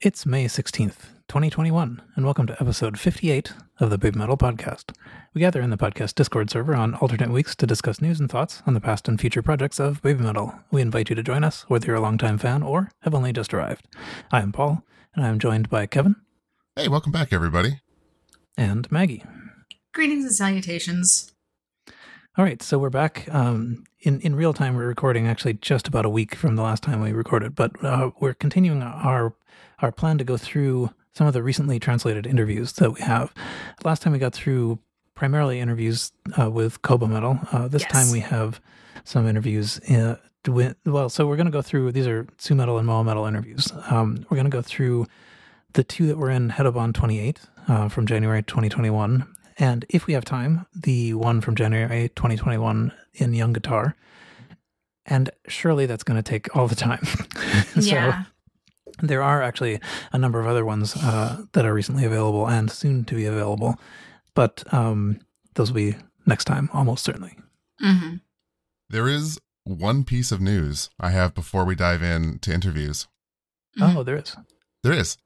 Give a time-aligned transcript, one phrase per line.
[0.00, 4.94] It's May 16th, 2021, and welcome to episode 58 of the Baby Metal Podcast.
[5.34, 8.62] We gather in the podcast Discord server on alternate weeks to discuss news and thoughts
[8.66, 10.54] on the past and future projects of Baby Metal.
[10.70, 13.52] We invite you to join us, whether you're a longtime fan or have only just
[13.52, 13.86] arrived.
[14.32, 14.82] I am Paul,
[15.14, 16.16] and I am joined by Kevin
[16.76, 17.80] Hey, welcome back, everybody.
[18.56, 19.24] and Maggie.
[19.92, 21.32] Greetings and salutations.
[22.38, 24.76] All right, so we're back um, in in real time.
[24.76, 28.10] We're recording actually just about a week from the last time we recorded, but uh,
[28.20, 29.34] we're continuing our
[29.80, 33.34] our plan to go through some of the recently translated interviews that we have.
[33.84, 34.78] Last time we got through
[35.14, 37.38] primarily interviews uh, with Koba Metal.
[37.52, 37.90] Uh, this Yes.
[37.92, 38.60] time we have
[39.04, 39.80] some interviews.
[39.90, 40.16] Uh,
[40.48, 41.92] with, well, so we're going to go through.
[41.92, 43.70] These are Su Metal and Moa Metal interviews.
[43.90, 45.06] Um, we're going to go through
[45.74, 49.26] the two that were in Hedabon 28 uh, from January 2021.
[49.60, 53.94] And if we have time, the one from January 2021 in Young Guitar.
[55.04, 57.04] And surely that's going to take all the time.
[57.74, 58.24] so yeah.
[59.02, 59.78] there are actually
[60.12, 63.78] a number of other ones uh, that are recently available and soon to be available.
[64.34, 65.20] But um,
[65.54, 67.36] those will be next time, almost certainly.
[67.80, 68.16] hmm
[68.88, 73.08] There is one piece of news I have before we dive in to interviews.
[73.78, 73.96] Mhm.
[73.96, 74.34] Oh, there is.
[74.82, 75.18] There is.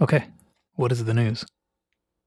[0.00, 0.28] Okay.
[0.76, 1.44] What is the news?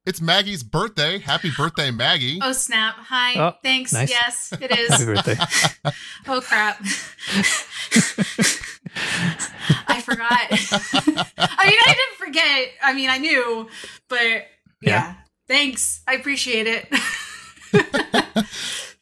[0.05, 1.17] It's Maggie's birthday.
[1.17, 2.39] Happy birthday, Maggie.
[2.41, 2.95] Oh snap!
[2.99, 3.39] Hi.
[3.39, 3.91] Oh, Thanks.
[3.91, 4.11] nice.
[4.11, 4.89] Yes, it is.
[4.91, 5.35] Happy birthday.
[6.27, 6.77] oh crap!
[9.87, 10.47] I forgot.
[10.51, 12.67] I mean, I didn't forget.
[12.83, 13.67] I mean, I knew,
[14.07, 14.43] but yeah.
[14.81, 15.15] Yeah.
[15.47, 16.01] Thanks.
[16.07, 16.87] I appreciate it.
[17.71, 17.81] so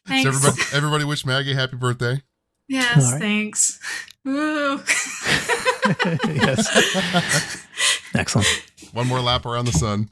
[0.06, 0.26] thanks.
[0.26, 2.22] everybody, everybody wish Maggie happy birthday.
[2.68, 3.04] yes.
[3.04, 3.20] All right.
[3.20, 3.78] Thanks.
[4.24, 4.80] Woo.
[6.34, 7.66] yes.
[8.14, 8.48] Excellent.
[8.92, 10.08] One more lap around the sun.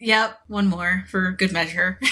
[0.00, 0.38] Yep.
[0.48, 1.98] One more for good measure.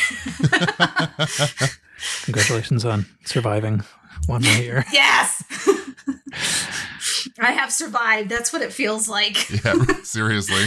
[2.25, 3.83] Congratulations on surviving
[4.27, 4.85] one more year.
[4.93, 5.43] Yes.
[7.39, 8.29] I have survived.
[8.29, 9.51] That's what it feels like.
[9.65, 10.65] Yeah, seriously.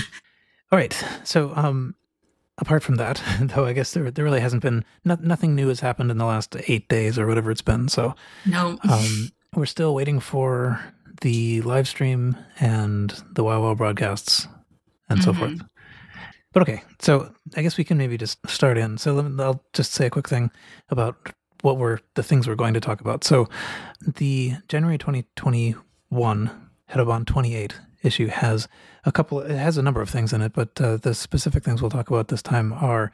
[0.72, 0.94] All right.
[1.24, 1.96] So, um,
[2.58, 5.80] apart from that, though, I guess there there really hasn't been no, nothing new has
[5.82, 7.88] happened in the last eight days or whatever it's been.
[7.88, 8.78] So, No.
[8.90, 10.80] um, we're still waiting for
[11.22, 14.48] the live stream and the WOWOW broadcasts
[15.10, 15.38] and so Mhm.
[15.40, 15.62] forth.
[16.56, 18.98] But okay, so I guess we can maybe just start in.
[18.98, 20.52] So me, I'll just say a quick thing
[20.88, 21.34] about
[21.64, 23.26] what were the things we're going to talk about.
[23.26, 23.50] So
[24.00, 25.82] the January 2021
[26.90, 27.74] Hedabon 28
[28.04, 28.70] issue has
[29.04, 31.82] a couple, it has a number of things in it, but uh, the specific things
[31.82, 33.12] we'll talk about this time are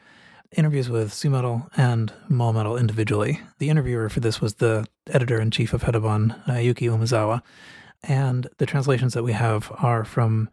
[0.56, 3.42] interviews with Su Metal and Moa Metal individually.
[3.58, 7.42] The interviewer for this was the editor in chief of Hedabon, uh, Yuki Umezawa.
[8.04, 10.50] And the translations that we have are from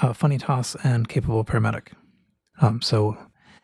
[0.00, 1.92] uh, Funny Toss and Capable Paramedic.
[2.62, 3.16] Um, so,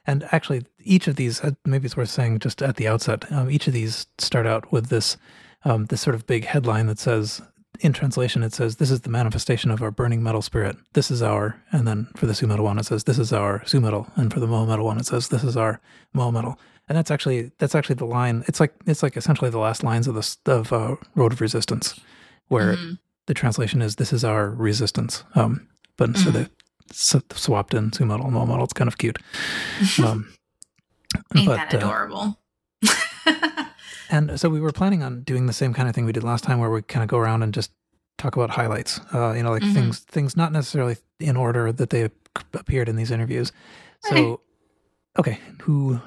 [0.07, 3.51] and actually, each of these, uh, maybe it's worth saying just at the outset, um,
[3.51, 5.17] each of these start out with this,
[5.65, 7.41] um, this sort of big headline that says,
[7.81, 10.77] in translation, it says, "This is the manifestation of our burning metal spirit.
[10.95, 13.63] This is our." And then for the Su metal one, it says, "This is our
[13.67, 15.81] Su metal." And for the Moa metal one, it says, "This is our
[16.13, 18.43] Moa metal." And that's actually that's actually the line.
[18.49, 22.01] It's like it's like essentially the last lines of the of uh, Road of Resistance,
[22.49, 22.99] where Mhm.
[23.27, 26.49] the translation is "This is our resistance." Um, but so Mhm.
[26.93, 28.65] Swapped in Su metal and Moa metal.
[28.65, 29.19] It's kind of cute.
[30.05, 30.33] Um,
[31.35, 32.39] Ain't but, that uh, adorable?
[34.11, 36.43] And so we were planning on doing the same kind of thing we did last
[36.45, 37.71] time, where we kind of go around and just
[38.17, 39.01] talk about highlights.
[39.13, 39.75] Uh, you know, like Mhm.
[39.75, 42.09] things things not necessarily in order that they
[42.55, 43.53] appeared in these interviews.
[44.05, 44.41] So,
[45.19, 46.01] okay, who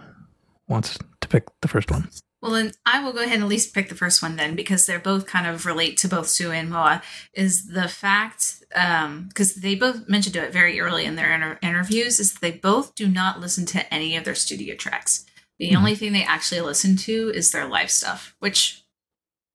[0.68, 2.10] wants to pick the first one?
[2.42, 4.86] Well, then I will go ahead and at least pick the first one then, because
[4.86, 7.02] they're both kind of relate to both Sue and Moa.
[7.34, 12.34] Is the fact because they both mentioned it very early in their inter- interviews is
[12.34, 15.26] that they both do not listen to any of their studio tracks.
[15.60, 15.78] The Mhm.
[15.78, 18.84] only thing they actually listen to is their live stuff, which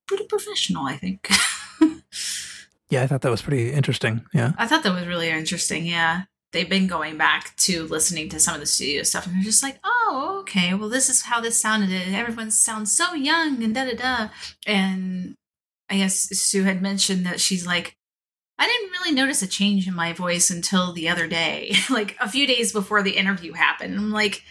[0.06, 1.28] pretty professional, I think.
[2.88, 4.24] Yeah, I thought that was pretty interesting.
[4.32, 5.86] Yeah, I thought that was really interesting.
[5.86, 6.22] Yeah.
[6.52, 9.62] They've been going back to listening to some of the studio stuff and they're just
[9.62, 11.90] like, oh, okay, well, this is how this sounded.
[11.90, 14.28] And everyone sounds so young and da da da.
[14.66, 15.34] And
[15.90, 17.96] I guess Sue had mentioned that she's like,
[18.58, 22.28] I didn't really notice a change in my voice until the other day, like a
[22.28, 23.96] few days before the interview happened.
[23.96, 24.42] I'm like,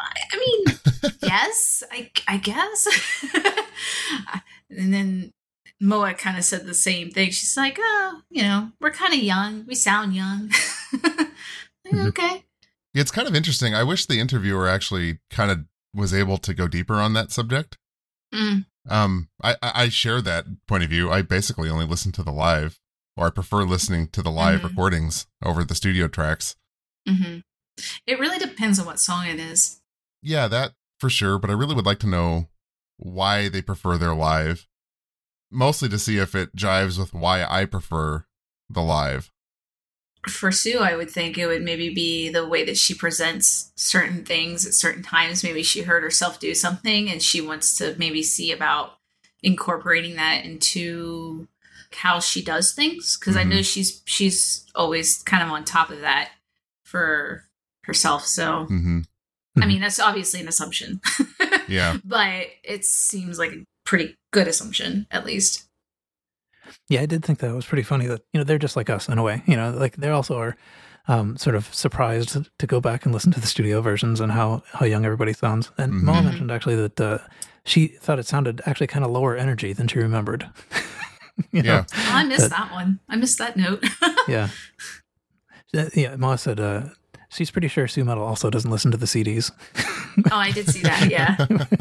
[0.00, 0.78] I, I mean,
[1.22, 2.88] yes, I, I guess.
[4.70, 5.32] and then
[5.80, 7.30] Moa kind of said the same thing.
[7.30, 9.64] She's like, oh, you know, we're kind of young.
[9.66, 10.50] We sound young.
[11.86, 12.08] Mhm.
[12.08, 12.44] okay.
[12.94, 13.74] It's kind of interesting.
[13.74, 15.64] I wish the interviewer actually kind of
[15.94, 17.78] was able to go deeper on that subject.
[18.34, 21.10] Mm, Um, I, I share that point of view.
[21.10, 22.78] I basically only listen to the live,
[23.16, 24.64] or I prefer listening to the live Mhm.
[24.64, 26.56] recordings over the studio tracks.
[27.08, 27.38] hmm
[28.06, 29.80] It really depends on what song it is.
[30.22, 31.38] Yeah, that for sure.
[31.38, 32.48] But I really would like to know
[32.98, 34.68] why they prefer their live,
[35.50, 38.26] mostly to see if it jives with why I prefer
[38.68, 39.32] the live.
[40.28, 44.24] For Sue, I would think it would maybe be the way that she presents certain
[44.24, 45.42] things at certain times.
[45.42, 48.98] Maybe she heard herself do something and she wants to maybe see about
[49.42, 51.48] incorporating that into
[51.92, 53.16] how she does things.
[53.18, 56.30] Because I know she's she's always kind of on top of that
[56.84, 57.44] for
[57.84, 58.24] herself.
[58.26, 59.00] So hmm
[59.60, 61.00] I mean, that's obviously an assumption.
[61.68, 61.98] Yeah.
[62.04, 65.66] but it seems like a pretty good assumption, at least.
[66.88, 69.08] Yeah, I did think that was pretty funny that, you know, they're just like us
[69.08, 69.42] in a way.
[69.46, 70.56] You know, like they also are
[71.08, 74.62] um, sort of surprised to go back and listen to the studio versions and how,
[74.72, 75.70] how young everybody sounds.
[75.78, 76.02] And Mhm.
[76.02, 77.18] Moa mentioned actually that uh,
[77.64, 80.48] she thought it sounded actually kind of lower energy than she remembered.
[81.52, 81.72] you know?
[81.72, 81.84] Yeah.
[81.94, 83.00] Oh, I missed That- that one.
[83.08, 83.84] I missed that note.
[84.28, 84.48] Yeah.
[85.94, 86.82] Yeah, Moa said uh,
[87.30, 89.50] she's pretty sure Sue Metal also doesn't listen to the CDs.
[90.30, 91.08] oh, I did see that.
[91.10, 91.36] Yeah.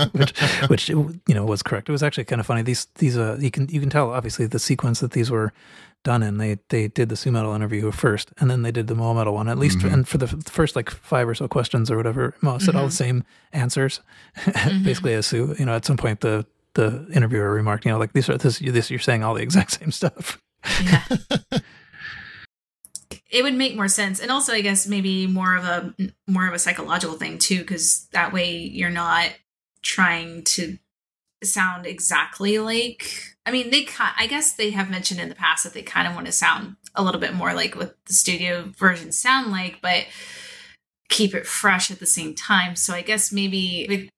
[0.14, 1.90] which, which you know was correct.
[1.90, 2.62] It was actually kind of funny.
[2.62, 5.52] These these uh you can you can tell obviously the sequence that these were
[6.04, 6.38] done in.
[6.38, 9.34] They they did the Sue Metal interview first, and then they did the Moa Metal
[9.34, 9.50] one.
[9.50, 9.94] At least, Mhm.
[9.94, 12.92] and for the first like five or so questions or whatever, Moa said all the
[12.92, 14.00] same answers,
[14.84, 15.56] basically as Sue.
[15.60, 18.60] You know, at some point the the interviewer remarked, you know, like these are this
[18.60, 20.40] this you're saying all the exact same stuff.
[20.84, 21.04] Yeah.
[23.30, 24.20] It would make more sense.
[24.20, 25.94] And also I guess maybe more of a
[26.28, 29.32] more of a psychological thing too cuz that way you're not
[29.82, 30.78] trying to
[31.44, 33.88] sound exactly like I mean they
[34.18, 36.76] I guess they have mentioned in the past that they kind of want to sound
[36.96, 40.06] a little bit more like what the studio version sound like but
[41.10, 42.76] keep it fresh at the same time.
[42.76, 44.10] So I guess maybe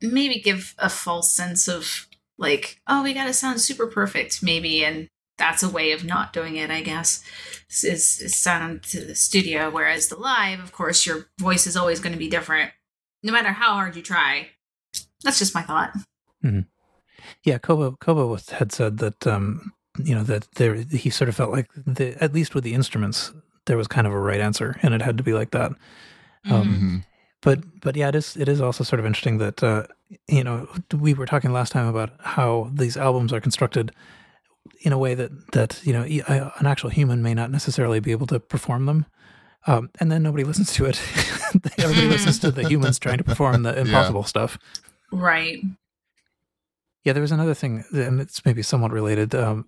[0.00, 2.08] maybe give a false sense of
[2.38, 5.08] like, oh, we got to sound super perfect, maybe, and
[5.42, 7.22] that's a way of not doing it, I guess,
[7.82, 9.70] is, is sound to the studio.
[9.70, 12.70] Whereas the live, of course, your voice is always going to be different,
[13.24, 14.50] no matter how hard you try.
[15.24, 15.92] That's just my thought.
[17.44, 21.34] Yeah, Koba Koba was, had said that um, you know that there he sort of
[21.36, 23.32] felt like the, at least with the instruments
[23.66, 25.72] there was kind of a right answer, and it had to be like that.
[26.50, 26.78] Um, Mhm.
[26.78, 26.96] hmm
[27.42, 29.86] But but yeah, it is it is also sort of interesting that uh,
[30.28, 30.68] you know
[31.00, 33.90] we were talking last time about how these albums are constructed
[34.82, 38.00] in a way that that you know e- a- an actual human may not necessarily
[38.00, 39.06] be able to perform them.
[39.66, 41.00] Um, and then nobody listens to it.
[41.78, 44.58] Everybody listens to the humans trying to perform the impossible stuff.
[45.12, 45.60] Right.
[47.04, 49.34] Yeah, there was another thing, and it's maybe somewhat related.
[49.34, 49.66] Um,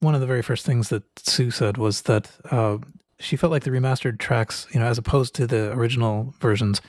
[0.00, 2.76] one of the very first things that Sue said was that uh,
[3.18, 6.82] she felt like the remastered tracks, you know, as opposed to the original versions,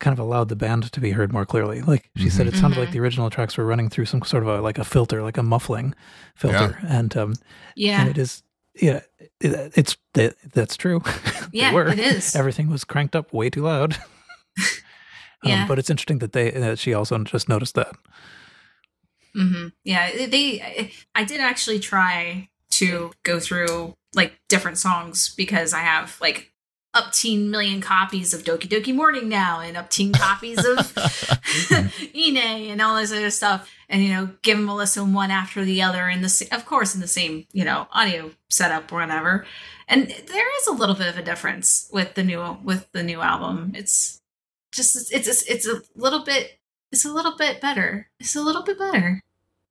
[0.00, 1.80] kind of allowed the band to be heard more clearly.
[1.82, 2.92] Like she said, it sounded like Mhm.
[2.92, 5.42] the original tracks were running through some sort of a, like a filter, like a
[5.42, 5.94] muffling
[6.34, 7.34] filter, and um,
[7.76, 8.00] Yeah.
[8.00, 8.42] and it is,
[8.74, 9.00] yeah,
[9.40, 11.00] it, it's that that's true.
[11.52, 11.86] Yeah, were.
[11.88, 12.34] it is.
[12.34, 13.96] Everything was cranked up way too loud.
[15.44, 15.66] Um, Yeah.
[15.68, 17.94] but it's interesting that they that she also just noticed that.
[19.34, 20.90] hmm Yeah, they.
[21.14, 26.52] I did actually try to go through like different songs because I have like
[26.94, 30.92] up teen million copies of Doki Doki Morning now and up teen copies of
[32.14, 35.64] Ine and all this other stuff, and you know, give them a listen one after
[35.64, 39.44] the other in the of course in the same you know audio setup or whatever.
[39.86, 43.20] And there is a little bit of a difference with the new with the new
[43.20, 43.72] album.
[43.74, 44.20] It's
[44.72, 46.58] just it's it's, it's a little bit
[46.92, 48.08] it's a little bit better.
[48.20, 49.20] It's a little bit better.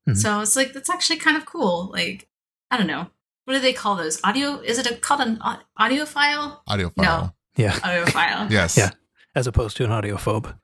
[0.08, 0.18] Mhm.
[0.18, 1.90] So it's like that's actually kind of cool.
[1.92, 2.28] Like
[2.70, 3.08] I don't know,
[3.46, 4.20] what do they call those?
[4.24, 4.60] Audio?
[4.62, 6.64] Is it a, called an au- audio file?
[6.68, 7.22] Audio file.
[7.26, 7.34] No.
[7.56, 8.48] Yeah, Audio file.
[8.52, 8.78] Yes.
[8.78, 8.92] Yeah.
[9.36, 10.56] as opposed to an audiophobe.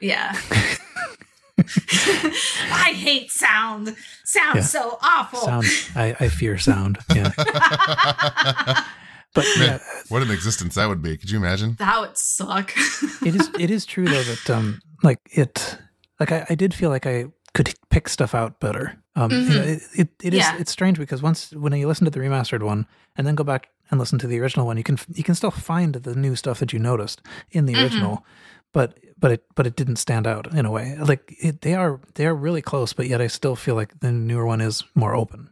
[0.00, 0.36] Yeah.
[1.58, 3.96] I hate sound.
[4.24, 4.60] Sounds Yeah.
[4.62, 5.40] so awful.
[5.40, 5.64] Sound.
[5.94, 6.98] I, I fear sound.
[7.14, 7.32] Yeah,
[9.34, 9.78] but Man, yeah,
[10.08, 11.16] what an existence that would be.
[11.16, 11.76] Could you imagine?
[11.78, 12.72] that would suck.
[13.24, 13.50] it is.
[13.58, 15.78] It is true though that um, like it,
[16.20, 18.96] like I, I did feel like I could pick stuff out better.
[19.16, 19.76] Um, you know, Mhm.
[19.76, 20.40] it, it, it is.
[20.40, 20.56] Yeah.
[20.58, 22.86] It's strange because once when you listen to the remastered one
[23.16, 25.50] and then go back and listen to the original one, you can you can still
[25.50, 27.82] find the new stuff that you noticed in the Mhm.
[27.82, 28.24] original,
[28.72, 30.96] but but it but it didn't stand out in a way.
[30.98, 34.12] Like it, they are they are really close, but yet I still feel like the
[34.12, 35.48] newer one is more open.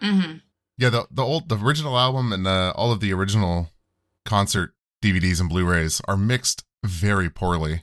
[0.00, 0.38] hmm
[0.78, 3.70] Yeah, the the old the original album and uh, all of the original
[4.24, 7.82] concert DVDs and Blu-rays are mixed very poorly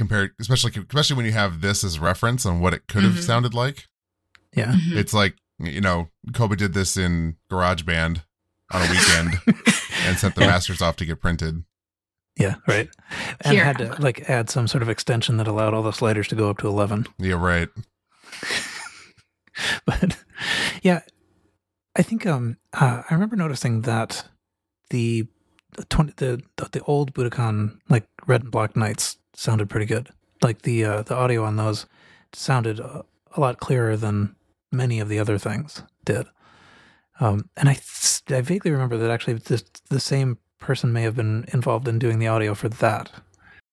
[0.00, 3.22] compared, especially especially when you have this as reference on what it could have Mhm.
[3.22, 3.86] sounded like.
[4.56, 4.72] Yeah.
[4.72, 4.96] Mm-hmm.
[4.98, 8.22] It's like you know, Koba did this in GarageBand
[8.72, 9.34] on a weekend
[10.06, 10.46] and sent the Yeah.
[10.46, 11.64] masters off to get printed.
[12.38, 12.88] Yeah, right.
[13.42, 13.64] And Here.
[13.64, 16.48] had to like add some sort of extension that allowed all the sliders to go
[16.48, 17.06] up to 11.
[17.18, 17.68] Yeah, right.
[19.84, 20.16] But
[20.82, 21.00] yeah,
[21.94, 24.24] I think um uh, I remember noticing that
[24.90, 25.26] the
[25.76, 26.42] the 20, the
[26.72, 30.10] the old Budokan like red and black nights sounded pretty good.
[30.42, 31.86] Like the uh, the audio on those
[32.32, 33.04] sounded a,
[33.36, 34.36] a lot clearer than
[34.72, 36.26] many of the other things did.
[37.18, 37.78] Um, and i
[38.30, 42.18] i vaguely remember that actually the, the same person may have been involved in doing
[42.18, 43.10] the audio for that.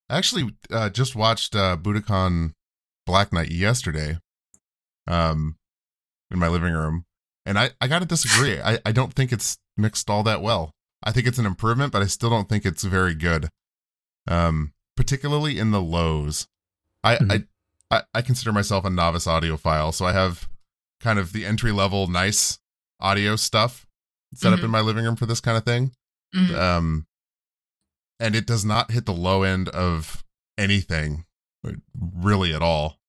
[0.09, 2.53] I actually uh, just watched uh, Budokan
[3.05, 4.17] Black Night yesterday
[5.05, 5.57] um,
[6.31, 7.05] in my living room.
[7.45, 8.59] And I, I got to disagree.
[8.59, 10.71] I, I don't think it's mixed all that well.
[11.03, 13.49] I think it's an improvement, but I still don't think it's very good.
[14.27, 16.47] Um, particularly in the lows.
[17.03, 17.47] I, Mhm.
[17.89, 20.49] I, I, consider myself a novice audiophile, so I have
[20.99, 22.59] kind of the entry level nice
[22.99, 23.85] audio stuff
[24.33, 24.63] set up Mhm.
[24.65, 25.93] in my living room for this kind of thing
[26.35, 26.55] Mhm.
[26.59, 27.07] um
[28.19, 30.25] and it does not hit the low end of
[30.57, 31.25] anything
[31.95, 32.99] really at all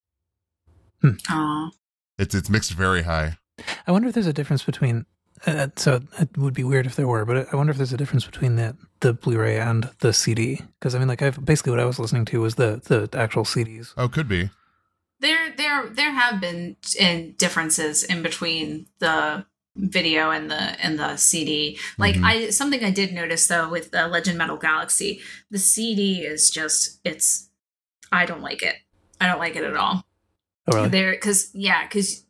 [1.04, 1.70] Aw.
[2.18, 3.38] it's it's mixed very high
[3.86, 5.06] I wonder if there's a difference between.
[5.46, 7.96] Uh, so it would be weird if there were, but I wonder if there's a
[7.96, 10.60] difference between the the Blu-ray and the CD.
[10.78, 13.44] Because I mean, like, I've basically what I was listening to was the the actual
[13.44, 13.94] CDs.
[13.96, 14.50] oh could be
[15.20, 21.16] There, there, there have been in differences in between the video and the and the
[21.16, 21.78] CD.
[21.98, 22.24] Like Mhm.
[22.24, 26.98] I, something I did notice though with the Legend Metal Galaxy, the CD is just
[27.04, 27.48] it's.
[28.10, 28.76] I don't like it.
[29.20, 30.04] I don't like it at all.
[30.66, 30.88] Oh, really?
[30.88, 32.24] There, because yeah, because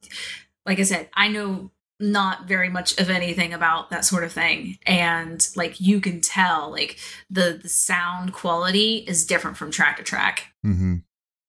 [0.67, 4.79] like I said, I know not very much of anything about that sort of thing,
[4.87, 10.03] and like you can tell, like the the sound quality is different from track to
[10.03, 10.97] track mm-hmm.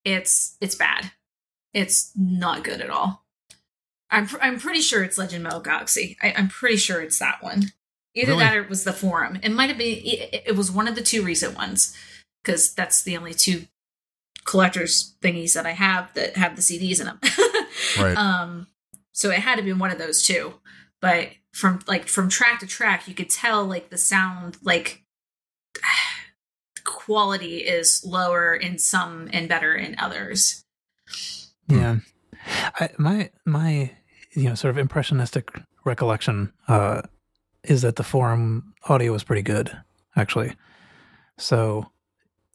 [0.04, 1.12] it's it's bad.
[1.74, 3.26] It's not good at all.
[4.10, 6.18] I'm pr- I'm pretty sure it's Legend Metal Galaxy.
[6.22, 7.72] I, I'm pretty sure it's that one.
[8.16, 8.44] Either Really?
[8.44, 9.40] that or it was the forum.
[9.44, 10.00] It might have been.
[10.04, 11.96] It, it was one of the two recent ones
[12.44, 13.68] because that's the only two
[14.46, 17.20] collectors thingies that I have that have the CDs in them.
[17.98, 18.18] Right.
[18.18, 18.68] Um.
[19.12, 20.54] So it had to be one of those two.
[21.02, 25.04] But from like from track to track, you could tell like the sound like
[26.86, 30.64] quality is lower in some and better in others.
[31.68, 31.98] Yeah.
[32.80, 33.92] I, my my
[34.34, 35.52] you know sort of impressionistic
[35.86, 37.02] recollection uh,
[37.64, 39.72] is that the forum audio was pretty good
[40.16, 40.54] actually.
[41.38, 41.90] So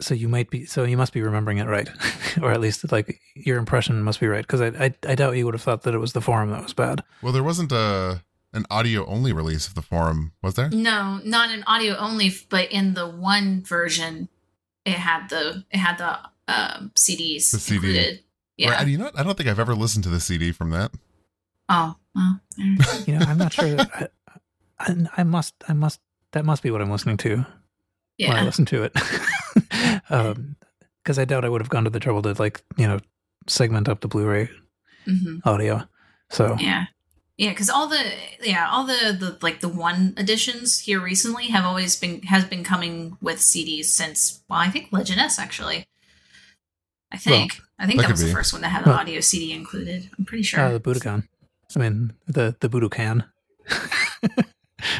[0.01, 1.89] so you might be so you must be remembering it right,
[2.43, 5.45] or at least like your impression must be right because I, I I doubt you
[5.45, 7.03] would have thought that it was the forum that was bad.
[7.23, 8.23] well there wasn't a
[8.53, 12.71] an audio only release of the forum was there No, not an audio only, but
[12.71, 14.29] in the one version,
[14.85, 17.77] it had the it had the um, CDs The CD.
[17.89, 18.21] included.
[18.57, 18.71] Yeah.
[18.71, 19.19] Right, you know what?
[19.19, 20.93] i don't think i've ever listened to the cd from that
[21.69, 22.41] oh well.
[23.07, 23.77] You know I'm not sure.
[23.81, 24.09] I,
[24.79, 25.99] I, I must I must
[26.33, 27.47] that must be what I'm listening to when
[28.31, 28.45] I Yeah.
[28.45, 28.93] listen to it.
[31.05, 32.99] Because I doubt I would have gone to the trouble to like you know
[33.47, 34.49] segment up the Blu-ray
[35.05, 35.83] hmm audio.
[36.31, 36.85] So Yeah.
[37.37, 38.01] Yeah, because all the
[38.43, 42.63] yeah all the the like the one editions here recently have always been has been
[42.65, 45.87] coming with CDs since well I think Legend S actually.
[47.13, 49.01] I think I think that that, could was the first one that had an Well-
[49.01, 50.09] audio CD included.
[50.17, 50.61] I'm pretty sure.
[50.61, 51.27] uh, the Budokan.
[51.75, 53.25] I mean the the Budokan.
[53.69, 54.45] the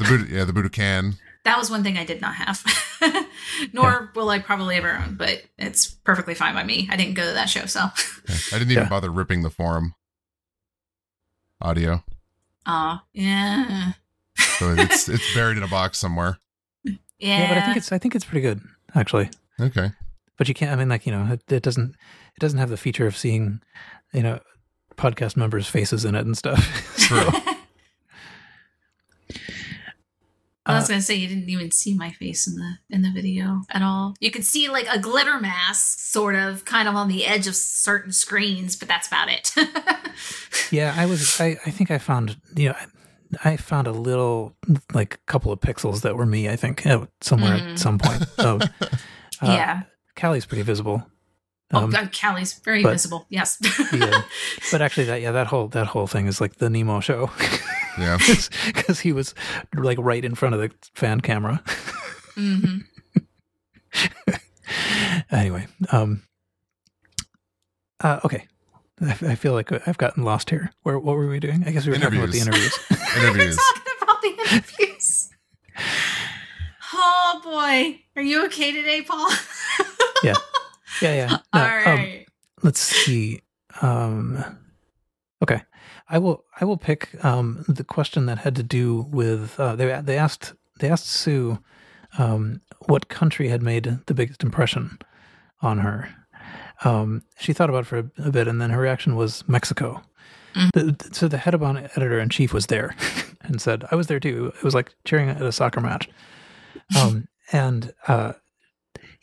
[0.09, 2.65] Buddha, yeah the budokan that was one thing I did not have.
[3.73, 6.89] Nor will I probably ever own, but it's perfectly fine by me.
[6.91, 8.39] I didn't go to that show, so Okay.
[8.53, 8.89] i didn't even Yeah.
[8.89, 9.95] bother ripping the forum
[11.61, 12.03] audio
[12.67, 13.93] uh yeah.
[14.59, 16.39] so it's it's buried in a box somewhere
[16.85, 16.93] Yeah.
[17.19, 17.49] Yeah.
[17.49, 18.61] but I think it's I think it's pretty good
[18.95, 19.31] actually.
[19.61, 19.91] okay
[20.39, 20.73] But you can't.
[20.73, 23.61] I mean, like you know, it, it doesn't it doesn't have the feature of seeing
[24.13, 24.41] you know
[24.97, 26.61] podcast members' faces in it and stuff.
[26.99, 27.29] True.
[30.75, 33.11] I was Uh, gonna say you didn't even see my face in the in the
[33.11, 34.15] video at all.
[34.21, 37.55] You could see like a glitter mask, sort of, kind of on the edge of
[37.57, 39.53] certain screens, but that's about it.
[40.71, 41.41] Yeah, I was.
[41.41, 42.75] I, I think I found you know
[43.45, 44.55] I, I found a little
[44.93, 46.49] like a couple of pixels that were me.
[46.49, 46.83] I think
[47.21, 47.73] somewhere Mm.
[47.73, 48.25] at some point.
[48.39, 49.83] So uh, yeah.
[50.15, 51.05] Callie's pretty visible.
[51.73, 53.27] oh, Um, God, Callie's very but- visible.
[53.31, 53.59] Yes.
[53.93, 54.23] yeah.
[54.71, 57.31] but actually, that yeah, that whole that whole thing is like the Nemo show
[57.99, 58.19] yeah
[58.67, 59.35] because he was
[59.77, 61.63] like right in front of the fan camera.
[62.35, 62.79] hmm
[65.31, 66.23] anyway, um,
[68.01, 68.47] uh, okay.
[69.01, 70.71] I, I feel like I've gotten lost here.
[70.83, 71.65] Where what were we doing?
[71.67, 72.79] I guess we were talking about the Interviews.
[72.91, 73.17] interviews.
[73.17, 75.31] interviews talking about the interviews.
[76.93, 79.29] oh boy, are you okay today, Paul?
[80.23, 80.35] yeah,
[81.03, 81.27] yeah.
[81.29, 82.19] No, All right.
[82.21, 82.25] um,
[82.63, 83.41] let's see.
[83.83, 84.45] Um,
[85.43, 85.63] okay,
[86.15, 86.45] I will.
[86.61, 89.59] I will pick um, the question that had to do with.
[89.59, 91.59] Uh, they they asked they asked Sue
[92.19, 95.01] um, what country had made the biggest impression
[95.61, 96.09] on her.
[96.85, 100.03] Um, she thought about it for a, a bit, and then her reaction was Mexico.
[100.55, 100.71] Mhm.
[100.73, 102.95] The, so the Hedabon editor in chief was there
[103.41, 104.53] and said, "I was there too.
[104.57, 106.09] It was like cheering at a soccer match."
[107.01, 108.35] Um, and uh,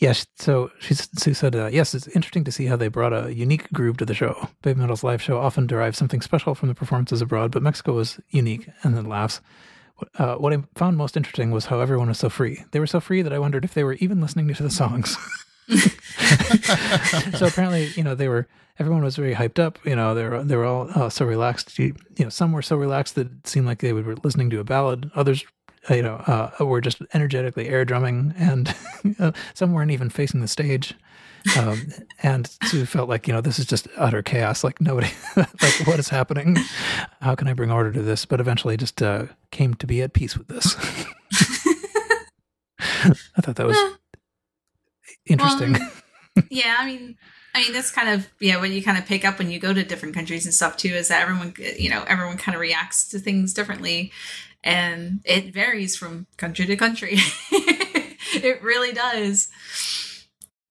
[0.02, 0.26] Yes.
[0.36, 3.72] So she, s- said, uh, yes, it's interesting to see how they brought a unique
[3.72, 4.50] groove to the show.
[4.64, 8.20] Baby Metal's live show often derives something special from the performances abroad, but Mexico was
[8.32, 9.42] unique, and then laughs.
[10.18, 12.64] uh, what I found most interesting was how everyone was so free.
[12.72, 15.16] They were so free that I wondered if they were even listening to the songs.
[17.38, 18.48] so apparently, you know, they were
[18.80, 19.78] everyone was very hyped up.
[19.86, 21.78] You know, they were they were all uh, so relaxed.
[21.78, 24.60] You, you know, some were so relaxed that it seemed like they were listening to
[24.60, 25.12] a ballad.
[25.16, 25.46] Others,
[25.90, 28.76] you know, uh, were just energetically air drumming, and
[29.20, 30.94] uh, some weren't even facing the stage.
[31.58, 31.88] Um,
[32.24, 34.64] and Sue felt like you know this is just utter chaos.
[34.64, 36.58] Like nobody, like what is happening?
[37.22, 38.26] How can I bring order to this?
[38.26, 40.76] But eventually, just uh, came to be at peace with this.
[43.04, 43.78] I thought that was
[45.26, 45.74] interesting.
[45.74, 47.18] Well, yeah, I mean,
[47.54, 49.74] I mean that's kind of yeah what you kind of pick up when you go
[49.74, 53.10] to different countries and stuff too is that everyone you know everyone kind of reacts
[53.10, 54.12] to things differently,
[54.64, 57.18] and it varies from country to country.
[57.52, 59.50] it really does.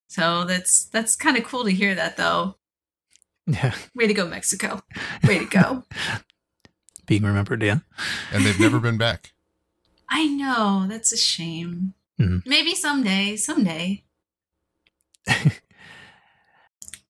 [0.08, 2.56] So that's that's kind of cool to hear that though.
[3.46, 3.74] Yeah.
[3.94, 4.82] Way to go, Mexico.
[5.26, 5.84] Way to go.
[7.06, 7.78] Being remembered, yeah.
[8.32, 9.32] And they've never been back.
[10.08, 10.86] I know.
[10.88, 11.94] That's a shame.
[12.20, 12.42] Mhm.
[12.46, 13.36] Maybe someday.
[13.36, 14.02] Someday.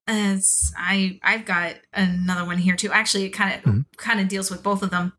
[0.07, 2.91] As I I've got another one here too.
[2.91, 3.85] Actually, it kind of Mhm.
[3.97, 5.13] kind of deals with both of them.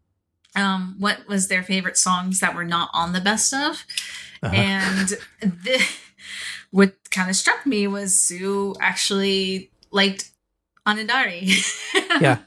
[0.55, 3.85] Um, what was their favorite songs that were not on the best of?
[4.43, 4.53] Uh-huh.
[4.53, 5.07] And
[5.39, 5.81] the,
[6.71, 10.31] what kind of struck me was Sue actually liked
[10.85, 11.77] Onedari.
[12.19, 12.39] Yeah.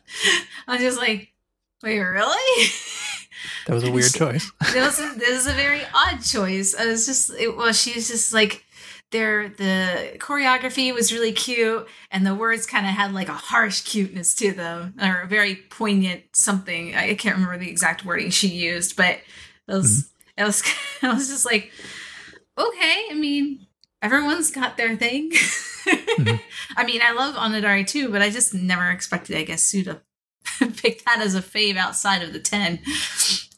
[0.68, 1.32] I was just like,
[1.82, 2.68] wait, really?
[3.66, 4.52] that was a weird choice.
[4.72, 6.74] this was a, this is a very odd choice.
[6.74, 8.63] I was just it was she's just like
[9.14, 13.80] there the choreography was really cute and the words kind of had like a harsh
[13.82, 16.94] cuteness to them or a very poignant something.
[16.94, 19.20] I can't remember the exact wording she used, but
[19.68, 20.42] it was mm-hmm.
[20.42, 20.62] it was
[21.02, 21.70] I was just like
[22.58, 23.66] okay, I mean
[24.02, 25.30] everyone's got their thing.
[25.30, 26.36] Mm-hmm.
[26.76, 30.02] I mean, I love Onedari too, but I just never expected, I guess, Sue to
[30.76, 32.80] pick that as a fave outside of the 10.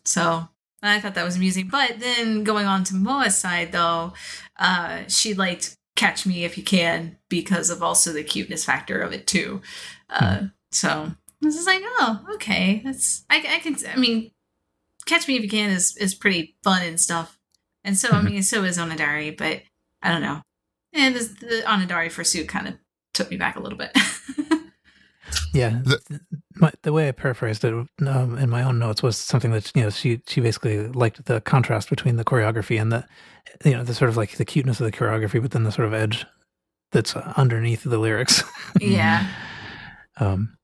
[0.04, 0.48] So
[0.82, 1.68] I thought that was amusing.
[1.68, 4.12] But then going on to Moa's side, though,
[4.58, 9.12] uh, she liked Catch Me If You Can because of also the cuteness factor of
[9.12, 9.60] it, too.
[10.10, 10.88] Uh, So
[11.42, 12.82] I was just like, oh, okay.
[12.84, 14.30] That's, I, I can, I mean,
[15.06, 17.38] Catch Me If You Can is, is pretty fun and stuff.
[17.84, 19.62] And so, I mean, so is Onedari, but
[20.02, 20.42] I don't know.
[20.92, 22.75] And this, the Onedari for Sue kind of
[23.14, 23.97] took me back a little bit.
[25.52, 26.21] Yeah, The-
[26.56, 27.73] my, the way I paraphrased it
[28.06, 31.41] um, in my own notes was something that you know she she basically liked the
[31.41, 33.06] contrast between the choreography and the
[33.65, 35.86] you know the sort of like the cuteness of the choreography, but then the sort
[35.89, 36.25] of edge
[36.93, 38.43] that's underneath the lyrics.
[38.80, 39.26] yeah.
[40.19, 40.56] um,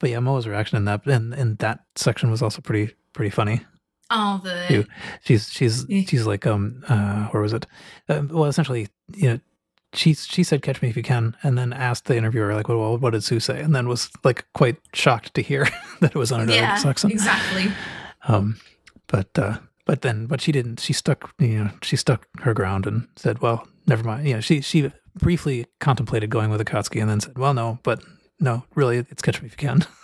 [0.00, 3.62] but yeah, Moa's reaction in that in, in that section was also pretty pretty funny.
[4.10, 4.86] Oh, the
[5.24, 7.66] She's she's she's like um uh where was it?
[8.08, 9.40] Um, well, essentially, you know,
[9.94, 12.98] she she said "Catch Me If You Can," and then asked the interviewer like, "Well,
[12.98, 15.68] what did Sue say?" And then was like quite shocked to hear
[16.00, 17.10] that it was on a yeah, Saxon.
[17.10, 17.72] exactly.
[18.26, 18.58] Um,
[19.06, 20.80] but uh, but then but she didn't.
[20.80, 24.40] She stuck you know she stuck her ground and said, "Well, never mind." You know,
[24.40, 28.02] she she briefly contemplated going with Akatsuki and then said, "Well, no, but
[28.40, 29.86] no, really, it's "Catch Me If You Can."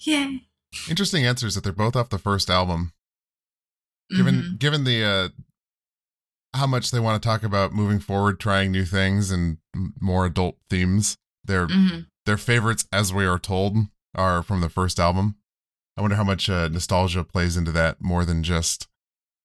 [0.00, 0.32] Yeah.
[0.90, 2.92] Interesting answers that they're both off the first album.
[4.14, 4.58] Given Mhm.
[4.58, 5.28] given the uh
[6.54, 9.58] how much they want to talk about moving forward, trying new things and
[10.00, 12.06] more adult themes, their Mhm.
[12.26, 13.76] their favorites, as we are told,
[14.14, 15.36] are from the first album.
[15.96, 18.88] I wonder how much uh, nostalgia plays into that more than just.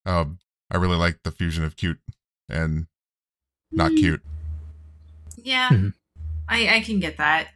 [0.05, 0.25] Uh,
[0.71, 1.99] I really like the fusion of cute
[2.47, 2.87] and
[3.71, 3.97] not Mm.
[3.97, 4.21] cute.
[5.37, 5.93] Yeah, Mhm.
[6.47, 7.49] I I can get that.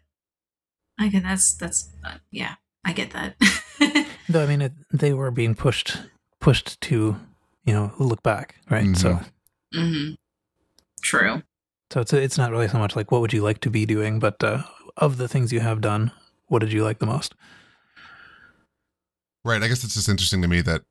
[1.00, 1.24] I can.
[1.24, 2.56] That's that's uh, yeah.
[2.86, 3.36] I get that.
[4.30, 5.98] Though I mean, it, they were being pushed
[6.40, 7.20] pushed to
[7.66, 8.96] you know look back, right?
[8.98, 9.22] So
[9.74, 10.12] hmm
[11.02, 11.44] True.
[11.92, 14.20] so it's it's not really so much like what would you like to be doing,
[14.20, 14.64] but uh,
[14.98, 16.12] of the things you have done,
[16.48, 17.36] what did you like the most?
[19.46, 19.62] Right.
[19.62, 20.84] I guess it's just interesting to me that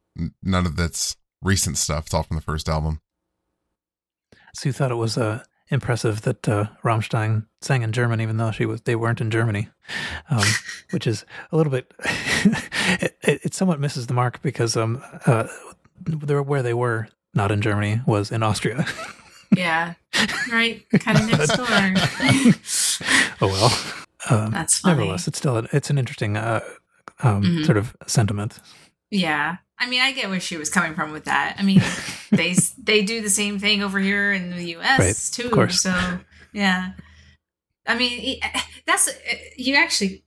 [0.42, 2.04] none of that's recent stuff.
[2.06, 3.00] It's all from the first album.
[4.54, 8.66] Sue thought it was uh, impressive that uh, Rammstein sang in German, even though she
[8.66, 9.68] was they weren't in Germany,
[10.30, 10.44] um,
[10.90, 11.90] which is a little bit.
[12.04, 15.46] it, it, it somewhat misses the mark because um, uh,
[16.04, 18.86] they're- where they were not in Germany was in Austria.
[19.54, 19.92] Yeah.
[20.50, 20.82] Right.
[20.98, 21.66] Kind of next door.
[23.42, 23.70] oh well.
[24.30, 24.94] Um, That's funny.
[24.94, 26.60] nevertheless, it's still it's an interesting uh,
[27.22, 27.66] um, Mhm.
[27.66, 28.58] sort of sentiment.
[29.10, 29.56] Yeah.
[29.78, 31.56] I mean, I get where she was coming from with that.
[31.58, 31.82] I mean,
[32.30, 34.98] they they do the same thing over here in the U.S.
[34.98, 35.48] Right, too.
[35.48, 35.82] of course.
[35.82, 35.94] So
[36.54, 36.92] yeah.
[37.86, 38.40] I mean,
[38.86, 39.10] that's
[39.58, 40.24] you actually.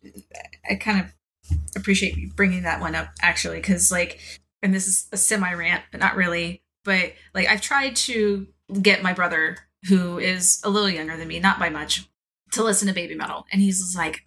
[0.69, 4.19] I kind of appreciate you bringing that one up actually, because like,
[4.61, 6.61] and this is a semi rant, but not really.
[6.85, 8.47] But like, I've tried to
[8.81, 9.57] get my brother,
[9.89, 12.07] who is a little younger than me, not by much,
[12.51, 14.23] to listen to baby metal, and he's like,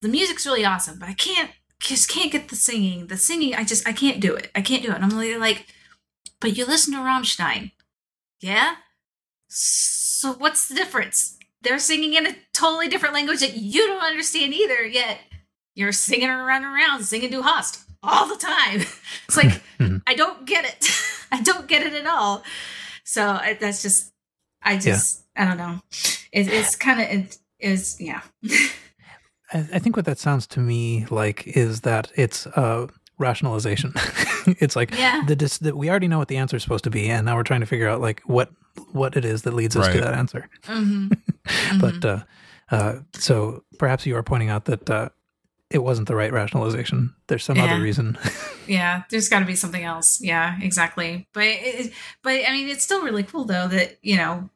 [0.00, 3.08] the music's really awesome, but I can't just can't get the singing.
[3.08, 4.50] The singing, I just I can't do it.
[4.54, 4.94] I can't do it.
[4.94, 5.66] And I'm like, like,
[6.40, 7.72] but you listen to Rammstein,
[8.40, 8.76] yeah.
[9.48, 11.38] So what's the difference?
[11.62, 14.84] They're singing in a totally different language that you don't understand either.
[14.84, 15.18] Yet
[15.74, 18.80] you're singing around and around, singing Du hast all the time.
[19.28, 20.02] It's like Mhm.
[20.06, 20.88] I don't get it.
[21.32, 22.42] I don't get it at all.
[23.04, 24.12] So I, that's just,
[24.62, 25.80] I just, I don't know.
[26.32, 28.20] It, it's kind of, it is, yeah.
[29.52, 32.86] I, I think what that sounds to me like is that it's uh,
[33.18, 33.92] rationalization.
[34.46, 35.22] it's like Yeah.
[35.26, 37.36] the dis- that we already know what the answer is supposed to be, and now
[37.36, 38.50] we're trying to figure out like what
[38.92, 40.48] what it is that leads us to that answer.
[40.64, 41.08] hmm
[41.80, 42.24] But uh,
[42.70, 45.08] uh, so perhaps you are pointing out that uh,
[45.70, 47.14] it wasn't the right rationalization.
[47.26, 47.64] There's some Yeah.
[47.64, 48.16] other reason.
[48.66, 50.20] yeah, there's got to be something else.
[50.20, 51.26] Yeah, exactly.
[51.32, 54.48] But, it, but I mean, it's still really cool though that, you know,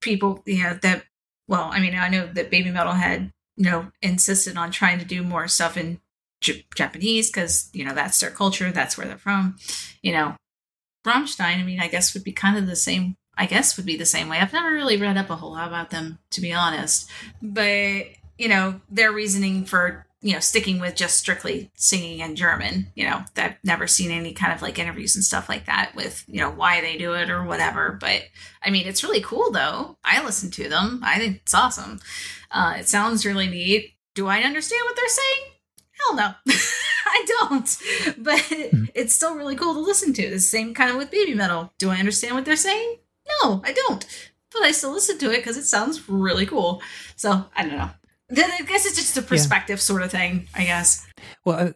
[0.00, 1.04] people, yeah, that,
[1.48, 5.04] well, I mean, I know that Baby Metal had, you know, insisted on trying to
[5.04, 6.00] do more stuff in
[6.40, 9.56] J- Japanese because, you know, that's their culture, that's where they're from.
[10.02, 10.36] You know,
[11.06, 13.16] Rammstein, I mean, I guess would be kind of the same.
[13.36, 14.38] I guess would be the same way.
[14.38, 17.08] I've never really read up a whole lot about them, to be honest.
[17.40, 18.06] But
[18.38, 22.90] you know, their reasoning for you know sticking with just strictly singing in German.
[22.94, 26.24] You know, I've never seen any kind of like interviews and stuff like that with
[26.26, 27.98] you know why they do it or whatever.
[28.00, 28.22] But
[28.62, 29.98] I mean, it's really cool though.
[30.04, 31.00] I listen to them.
[31.04, 32.00] I think it's awesome.
[32.50, 33.94] Uh, it sounds really neat.
[34.14, 35.52] Do I understand what they're saying?
[35.92, 36.34] Hell no.
[37.06, 37.78] I don't.
[38.18, 38.44] But
[38.94, 40.30] it's still really cool to listen to.
[40.30, 41.72] The same kind of with baby metal.
[41.78, 42.96] Do I understand what they're saying?
[43.42, 44.04] No, I don't.
[44.52, 46.82] But I still listen to it because it sounds really cool.
[47.16, 47.90] So I don't know.
[48.30, 51.06] Then I guess it's just a perspective sort of thing, I guess.
[51.44, 51.72] Well, uh,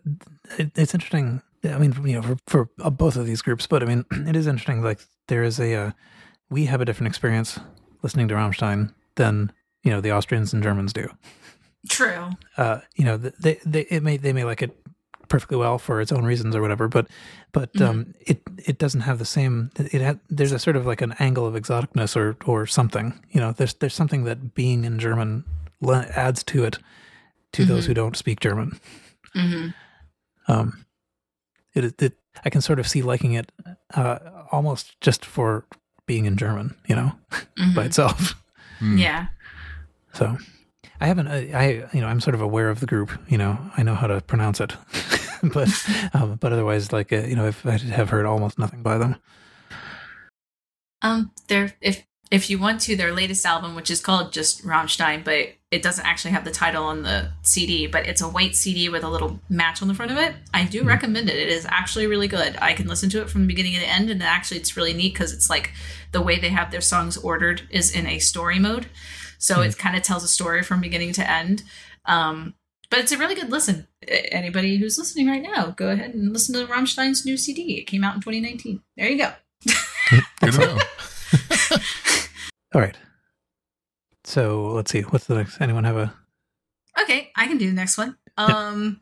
[0.58, 1.40] it, it's interesting.
[1.64, 4.36] I mean, you know, for, for uh, both of these groups, but I mean, it
[4.36, 4.82] is interesting.
[4.82, 5.90] Like, there is a, uh,
[6.50, 7.58] we have a different experience
[8.02, 11.08] listening to Rammstein than you know the Austrians and Germans do.
[11.88, 12.30] True.
[12.56, 14.76] Uh, you know, they they it may they may like it
[15.28, 17.08] perfectly well for its own reasons or whatever, but
[17.52, 19.70] but um, it it doesn't have the same.
[19.76, 23.18] It had, there's a sort of like an angle of exoticness or or something.
[23.30, 25.44] You know, there's there's something that being in German
[25.90, 26.78] adds to it
[27.52, 27.86] to those Mhm.
[27.88, 28.78] who don't speak German.
[29.34, 29.68] hmm
[30.48, 30.84] um
[31.74, 33.52] it, it i can sort of see liking it
[33.94, 34.18] uh
[34.50, 35.64] almost just for
[36.06, 37.12] being in german you know
[37.74, 38.34] by itself
[38.78, 38.98] Hmm.
[38.98, 39.26] Yeah.
[40.12, 40.36] so
[41.00, 43.56] i haven't I, I you know i'm sort of aware of the group you know
[43.78, 44.76] i know how to pronounce it
[45.54, 45.68] but
[46.14, 49.16] um but otherwise like uh, you know if i have heard almost nothing by them
[51.02, 55.22] Um, there, if if you want to, their latest album, which is called just Rammstein,
[55.22, 58.88] but it doesn't actually have the title on the CD, but it's a white CD
[58.88, 60.34] with a little match on the front of it.
[60.54, 61.36] I do recommend it.
[61.36, 62.56] It is actually really good.
[62.58, 64.94] I can listen to it from the beginning to the end, and actually, it's really
[64.94, 65.74] neat because it's like
[66.12, 68.86] the way they have their songs ordered is in a story mode,
[69.36, 71.62] so it kind of tells a story from beginning to end.
[72.06, 72.54] Um,
[72.88, 73.88] but it's a really good listen.
[74.08, 77.78] Anybody who's listening right now, go ahead and listen to Rammstein's new CD.
[77.78, 78.80] It came out in 2019.
[78.96, 79.32] There you go.
[80.40, 80.78] Good to know.
[82.74, 82.96] all right
[84.24, 86.14] so let's see what's the next anyone have a
[87.00, 88.16] Okay, I can do the next one.
[88.37, 89.00] Um,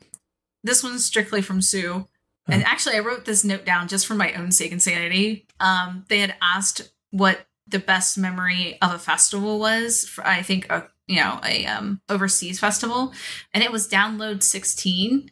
[0.62, 2.06] this one's strictly from Sue,
[2.48, 5.46] and actually, I wrote this note down just for my own sake and sanity.
[5.60, 10.04] Um, they had asked what the best memory of a festival was.
[10.04, 13.12] For, I think a you know a um overseas festival,
[13.54, 15.30] and it was Download sixteen.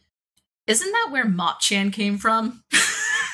[0.67, 2.63] Isn't that where Mop Chan came from?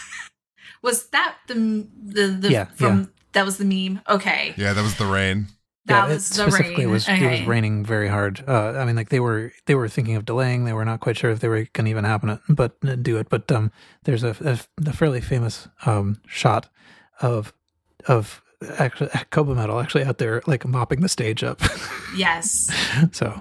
[0.83, 3.07] was that the the the Yeah, from yeah.
[3.35, 4.01] That was the meme?
[4.09, 5.47] Okay, Yeah, that was the rain.
[5.87, 6.92] that it was the specifically rain.
[6.92, 7.27] was okay.
[7.27, 8.42] it was raining very hard.
[8.49, 10.64] Uh, I mean, like they were they were thinking of delaying.
[10.64, 12.94] They were not quite sure if they were going to even happen it, but uh,
[12.97, 13.29] do it.
[13.29, 13.70] But um,
[14.05, 16.68] there's a, a, a fairly famous um shot
[17.20, 17.53] of
[18.09, 18.40] of
[18.79, 21.61] actually Koba Metal actually out there like mopping the stage up.
[22.16, 22.70] Yes.
[23.12, 23.40] so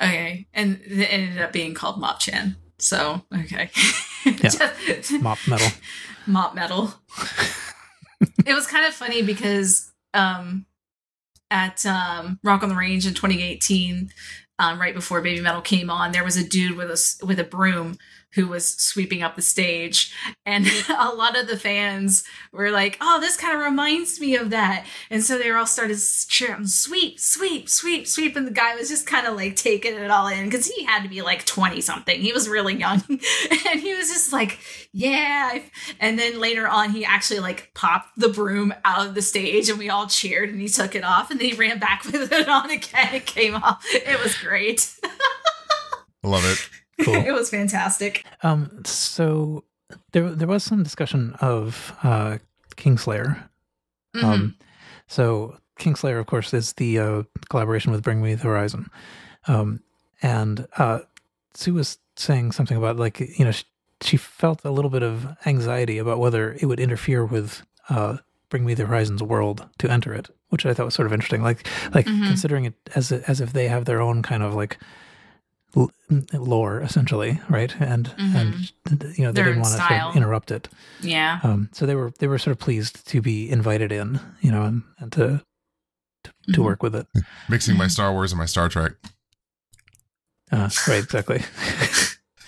[0.00, 2.56] Okay, and it ended up being called Mop Chan.
[2.78, 3.70] So okay,
[4.24, 4.32] Yeah.
[4.32, 5.68] Just- mop metal.
[6.26, 6.94] mop metal.
[8.20, 10.66] It was kind of funny because um,
[11.50, 14.10] at um, Rock on the Range in 2018,
[14.58, 17.44] um, right before Baby Metal came on, there was a dude with a with a
[17.44, 17.96] broom
[18.34, 20.14] who was sweeping up the stage,
[20.44, 24.50] and a lot of the fans were like, "Oh, this kind of reminds me of
[24.50, 28.88] that," and so they all started cheering, "Sweep, sweep, sweep, sweep," and the guy was
[28.88, 31.80] just kind of like taking it all in because he had to be like 20
[31.80, 32.20] something.
[32.20, 34.58] He was really young, and he was just like,
[34.92, 35.58] "Yeah."
[36.00, 39.78] And then later on, he actually like popped the broom out of the stage, and
[39.78, 42.48] we all cheered, and he took it off, and then he ran back with it
[42.48, 43.14] on again.
[43.14, 43.82] It came off.
[43.92, 44.94] It was great.
[46.22, 46.68] Love it.
[47.02, 47.14] Cool.
[47.26, 48.24] it was fantastic.
[48.42, 49.64] Um, so
[50.12, 52.38] there there was some discussion of uh,
[52.76, 53.48] Kingslayer.
[54.14, 54.24] Mhm.
[54.24, 54.54] Um,
[55.06, 58.90] so Kingslayer, of course, is the uh, collaboration with Bring Me the Horizon,
[59.46, 59.80] um,
[60.22, 61.00] and uh,
[61.54, 63.64] Sue was saying something about like you know she,
[64.00, 68.16] she felt a little bit of anxiety about whether it would interfere with uh,
[68.48, 71.42] Bring Me the Horizons world to enter it, which I thought was sort of interesting.
[71.42, 72.26] Like like Mhm.
[72.26, 74.78] considering it as a, as if they have their own kind of like
[75.76, 75.90] l-
[76.32, 77.74] lore essentially, right?
[77.80, 78.72] And and
[79.16, 80.68] you know they Their didn't want to sort of interrupt it.
[81.00, 81.40] Yeah.
[81.42, 84.62] Um, so they were they were sort of pleased to be invited in, you know,
[84.62, 85.42] and, and to
[86.24, 86.64] to, to Mhm.
[86.64, 87.06] work with it.
[87.48, 88.92] Mixing my Star Wars and my Star Trek.
[90.50, 91.42] Uh, right, exactly.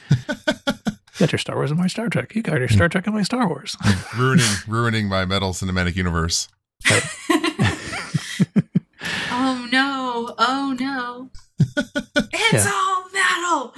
[1.18, 2.34] got your Star Wars and my Star Trek.
[2.34, 3.76] You got your Star Trek and my Star Wars.
[4.16, 6.48] ruining ruining my metal cinematic universe.
[9.30, 10.34] oh no!
[10.38, 11.30] Oh no!
[12.32, 12.72] It's Yeah.
[12.72, 13.74] all metal.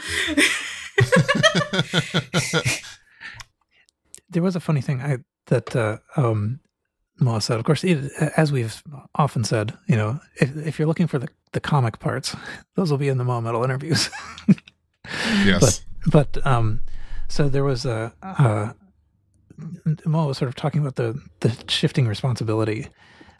[4.32, 6.60] There was a funny thing I that uh, um,
[7.20, 7.58] Moa said.
[7.58, 8.82] Of course, it, as we've
[9.14, 12.36] often said, you know, if, if you're looking for the, the comic parts,
[12.74, 14.10] those will be in the Moa Metal interviews.
[15.44, 15.84] yes.
[16.06, 16.82] but um,
[17.28, 18.72] so there was a uh,
[20.04, 22.88] Moa was sort of talking about the the shifting responsibility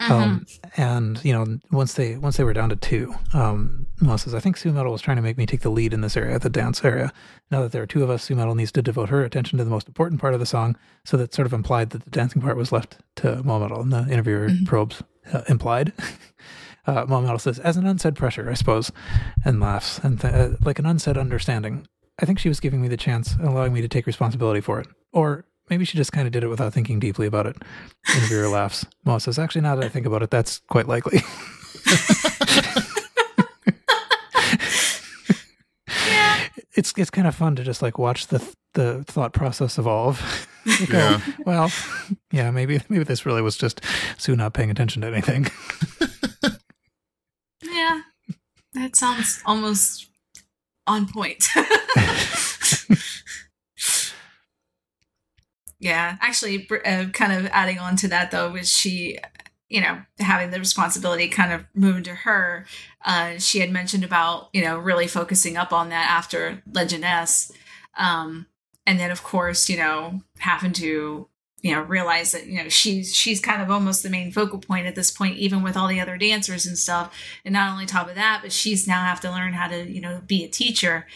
[0.09, 0.45] um,
[0.77, 4.39] and you know once they once they were down to two um Moa says i
[4.39, 6.49] think sue metal was trying to make me take the lead in this area the
[6.49, 7.11] dance area.
[7.51, 9.63] Now that there are two of us sue metal needs to devote her attention to
[9.63, 10.75] the most important part of the song.
[11.05, 13.91] So that sort of implied that the dancing part was left to Moa metal and
[13.93, 14.65] the interviewer Mhm.
[14.65, 15.93] probes uh, implied.
[16.85, 18.91] Uh, Moa metal says as an unsaid pressure i suppose
[19.45, 21.87] and laughs and th- uh, like an unsaid understanding.
[22.21, 24.81] I think she was giving me the chance and allowing me to take responsibility for
[24.81, 24.87] it.
[25.13, 27.55] Or Maybe she just kind of did it without thinking deeply about it.
[28.13, 28.85] Interviewer laughs.
[29.05, 31.21] Moa says, Actually, now that I think about it, that's quite likely.
[36.07, 36.47] yeah.
[36.75, 38.39] it's it's kind of fun to just like watch the
[38.73, 40.47] the thought process evolve.
[40.87, 41.21] Go, Yeah.
[41.45, 41.71] Well,
[42.31, 43.81] yeah, maybe maybe this really was just
[44.17, 45.47] Sue not paying attention to anything.
[47.63, 48.01] Yeah.
[48.73, 50.07] That sounds almost
[50.87, 51.47] on point.
[55.83, 56.15] Yeah.
[56.21, 59.19] Actually, uh, kind of adding on to that, though, was she,
[59.67, 62.65] you know, having the responsibility kind of moving to her.
[63.03, 67.51] Uh, she had mentioned about, you know, really focusing up on that after Legend S.
[67.97, 68.47] Um,
[68.85, 71.27] and then, of course, you know, having to
[71.61, 74.85] you know realize that you know she's she's kind of almost the main focal point
[74.85, 78.09] at this point even with all the other dancers and stuff and not only top
[78.09, 81.07] of that but she's now have to learn how to you know be a teacher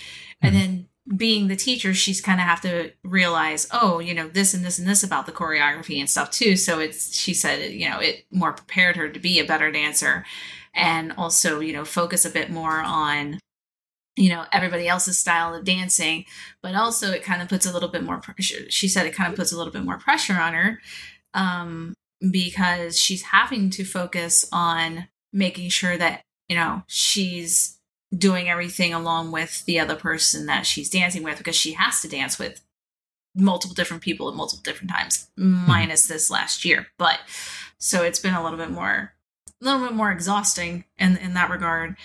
[0.41, 4.53] and then being the teacher she's kind of have to realize oh you know this
[4.53, 6.55] and this and this about the choreography and stuff too.
[6.55, 10.25] So it's she said you know it more prepared her to be a better dancer
[10.73, 13.39] and also you know focus a bit more on
[14.17, 16.25] you know everybody else's style of dancing.
[16.61, 19.29] But also it kind of puts a little bit more pressure she said it kind
[19.31, 20.81] of puts a little bit more pressure on her
[21.33, 21.93] um,
[22.31, 27.76] because she's having to focus on making sure that you know she's
[28.15, 32.07] doing everything along with the other person that she's dancing with because she has to
[32.07, 32.61] dance with
[33.35, 36.87] multiple different people at multiple different times minus this last year.
[36.97, 37.19] But
[37.77, 39.13] so it's been a little bit more
[39.61, 41.97] a little bit more exhausting in in that regard.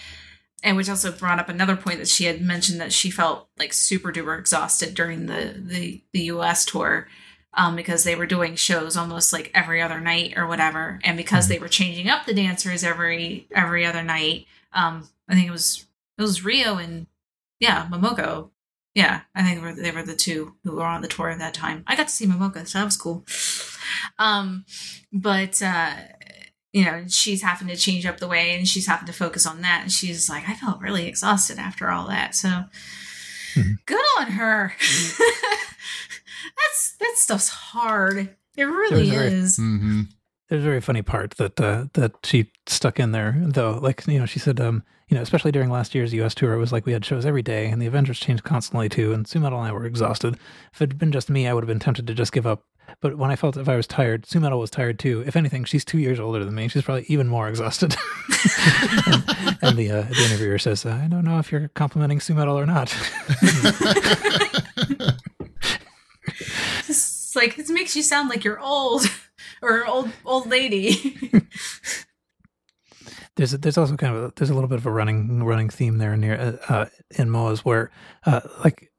[0.65, 3.73] And which also brought up another point that she had mentioned that she felt like
[3.73, 7.09] super duper exhausted during the the, the US tour
[7.55, 11.01] um, because they were doing shows almost like every other night or whatever.
[11.05, 15.47] And because they were changing up the dancers every every other night um, I think
[15.47, 15.87] it was
[16.23, 17.07] it was Riho and
[17.61, 18.51] yeah Momoko
[18.95, 21.39] yeah I think they were, they were the two who were on the tour at
[21.39, 23.25] that time I got to see Momoko so that was cool
[24.19, 24.65] um
[25.13, 25.95] but uh
[26.75, 29.61] you know, she's having to change up the way and she's having to focus on
[29.61, 29.81] that.
[29.83, 32.35] And she's like, I felt really exhausted after all that.
[32.35, 32.49] So
[33.55, 33.77] Mhm.
[33.85, 34.73] good on her.
[36.57, 38.35] That's that stuff's hard.
[38.57, 39.57] It really was very- is.
[39.57, 40.03] hmm
[40.49, 43.79] There's a very funny part that uh, that she stuck in there, though.
[43.79, 44.83] Like you know, she said, um,
[45.13, 46.35] you know, especially during last year's U.S.
[46.35, 49.13] tour, it was like we had shows every day, and the Avengers changed constantly too.
[49.13, 50.39] And Sue Metal and I were exhausted.
[50.73, 52.65] If it had been just me, I would have been tempted to just give up.
[53.03, 55.23] But when I felt if I was tired, Sue Metal was tired too.
[55.27, 56.69] If anything, she's two years older than me.
[56.69, 57.95] She's probably even more exhausted.
[59.07, 62.59] and, and the uh, the interviewer says, "I don't know if you're complimenting Sue Metal
[62.59, 62.97] or not."
[66.89, 69.05] It's like this makes you sound like you're old
[69.63, 71.31] or old old lady.
[73.37, 75.99] There's there's also kind of a, there's a little bit of a running running theme
[75.99, 77.91] there near uh, uh, in Moa's where
[78.27, 78.91] uh, like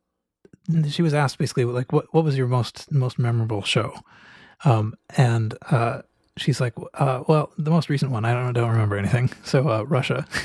[0.89, 3.93] she was asked basically like what what was your most most memorable show,
[4.65, 6.01] um, and uh,
[6.37, 9.31] she's like uh, well the most recent one I don't don't remember anything.
[9.43, 10.25] So uh, Russia.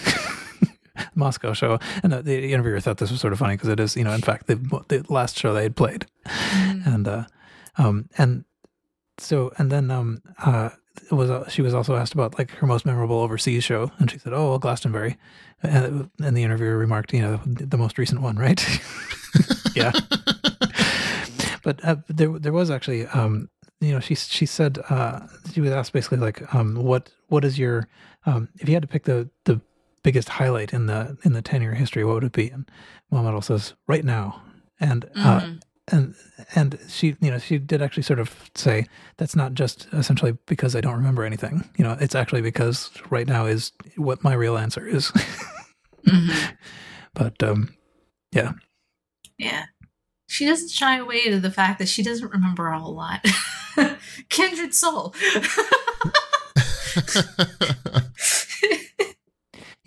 [1.14, 3.96] Moscow show, and the, the interviewer thought this was sort of funny because it is,
[3.96, 4.56] you know, in fact, the
[4.88, 7.24] the last show they had played, and uh,
[7.76, 8.44] um, and
[9.18, 10.70] so and then um, uh,
[11.16, 14.18] was uh, she was also asked about like her most memorable overseas show, and she
[14.18, 15.16] said, "Oh, well, Glastonbury,"
[15.62, 18.64] and, and the interviewer remarked, "You know, the most recent one, right?"
[19.74, 19.92] yeah.
[21.62, 23.48] but uh, there there was actually um
[23.80, 25.20] you know she she said uh
[25.52, 27.88] she was asked basically like um what what is your
[28.26, 29.60] um if you had to pick the the
[30.02, 32.70] biggest highlight in the in the 10 year history what would it be and
[33.10, 34.40] Mohamed says right now
[34.80, 35.60] and uh Mhm.
[35.92, 36.14] And
[36.54, 40.74] and she you know she did actually sort of say that's not just essentially because
[40.76, 44.58] I don't remember anything you know it's actually because right now is what my real
[44.58, 45.10] answer is
[46.06, 46.56] Mhm.
[47.14, 47.74] but um
[48.32, 48.52] yeah
[49.38, 49.64] Yeah.
[50.30, 53.24] She doesn't shy away to the fact that she doesn't remember a whole lot.
[54.28, 55.14] Kindred soul.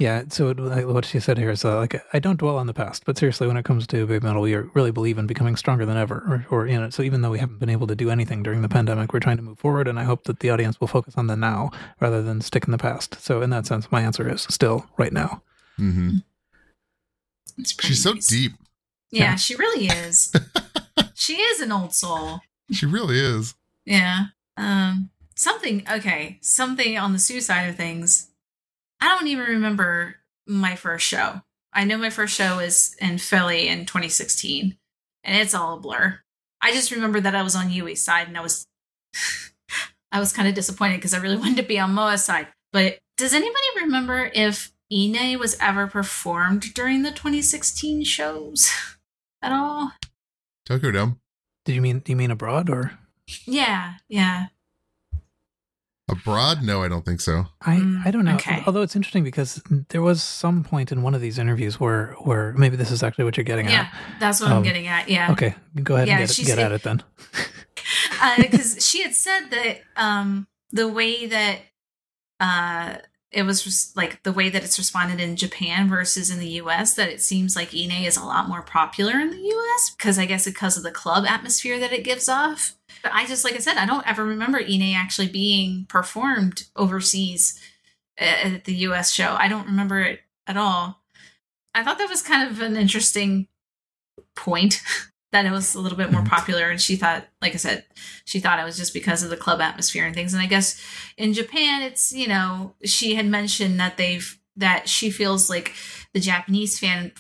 [0.01, 2.65] Yeah, so it, like, what she said here is uh, like I don't dwell on
[2.65, 5.27] the past, but seriously, when it comes to baby metal, we are- really believe in
[5.27, 6.15] becoming stronger than ever.
[6.49, 8.63] Or, or you know, so even though we haven't been able to do anything during
[8.63, 11.13] the pandemic, we're trying to move forward, and I hope that the audience will focus
[11.17, 13.21] on the now rather than stick in the past.
[13.21, 15.43] So in that sense, my answer is still right now.
[15.77, 16.17] hmm
[17.59, 18.25] It's pretty She's so nice.
[18.25, 18.53] deep.
[19.11, 19.35] Yeah, Yeah.
[19.35, 20.33] she really is.
[21.13, 22.39] she is an old soul.
[22.71, 23.53] She really is.
[23.85, 24.27] Yeah.
[24.57, 28.29] Um something okay, something on the Su side of things.
[29.01, 30.15] I don't even remember
[30.47, 31.41] my first show.
[31.73, 34.77] I know my first show was in Philly in 2016,
[35.23, 36.19] and it's all a blur.
[36.61, 38.67] I just remember that I was on Yui's side, and I was,
[40.11, 42.47] I was kind of disappointed because I really wanted to be on Moa's side.
[42.71, 48.69] But does anybody remember if Iine was ever performed during the 2016 shows
[49.41, 49.93] at all?
[50.65, 51.19] Tokyo Dome.
[51.65, 52.97] Did you mean do you mean abroad or
[53.45, 54.47] Yeah, yeah.
[56.11, 56.61] Abroad?
[56.61, 57.45] No, I don't think so.
[57.61, 58.35] I Mm, I don't know.
[58.35, 58.61] okay.
[58.65, 62.53] Although it's interesting because there was some point in one of these interviews where where
[62.53, 63.71] maybe this is actually what you're getting at.
[63.71, 63.87] Yeah,
[64.19, 65.03] that's what I'm Um, getting at.
[65.03, 65.09] at.
[65.09, 65.31] Yeah.
[65.31, 67.01] Okay, go ahead Yeah, and get, she get said- at it then.
[68.37, 71.59] because she had said that um the way that
[72.39, 72.95] uh
[73.31, 76.93] it was res- like the way that it's responded in Japan versus in the US
[76.95, 80.25] that it seems like Iine is a lot more popular in the US because I
[80.25, 82.75] guess because of the club atmosphere that it gives off.
[83.01, 87.59] But I just like I said I don't ever remember Iine actually being performed overseas
[88.17, 89.35] at the US show.
[89.39, 91.01] I don't remember it at all.
[91.73, 93.47] I thought that was kind of an interesting
[94.35, 94.81] point
[95.31, 96.29] that it was a little bit more Mhm.
[96.29, 97.85] popular and she thought like I said
[98.25, 100.79] she thought it was just because of the club atmosphere and things and i guess
[101.17, 105.73] in japan it's you know she had mentioned that they've that she feels like
[106.13, 107.11] the japanese fan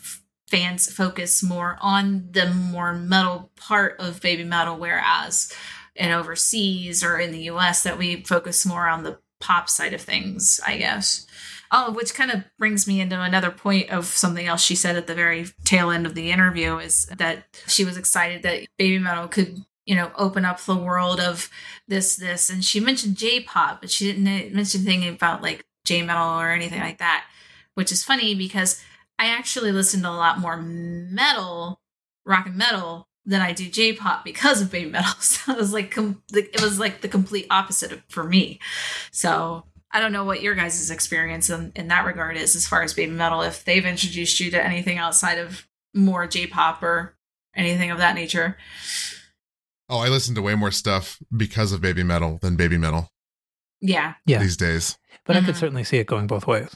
[0.47, 5.53] fans focus more on the more metal part of baby metal whereas
[5.95, 10.01] in overseas or in the us that we focus more on the pop side of
[10.01, 11.25] things i guess
[11.73, 15.07] Oh, which kind of brings me into another point of something else she said at
[15.07, 19.29] the very tail end of the interview is that she was excited that baby metal
[19.29, 21.49] could, you know, open up the world of
[21.87, 22.49] this, this.
[22.49, 26.51] And she mentioned J pop, but she didn't mention anything about like J metal or
[26.51, 27.25] anything like that,
[27.75, 28.83] which is funny because
[29.17, 31.79] I actually listen to a lot more metal,
[32.25, 35.13] rock and metal than I do J pop because of baby metal.
[35.21, 38.59] So it was like, com- it was like the complete opposite for me.
[39.11, 42.81] So I don't know what your guys' experience in, in that regard is as far
[42.81, 47.15] as baby metal, if they've introduced you to anything outside of more J pop or
[47.55, 48.57] anything of that nature.
[49.89, 53.09] Oh, I listen to way more stuff because of baby metal than baby metal
[53.81, 54.13] Yeah.
[54.25, 54.97] Yeah, these days.
[55.25, 55.59] but I could Mhm.
[55.59, 56.73] certainly see it going both ways.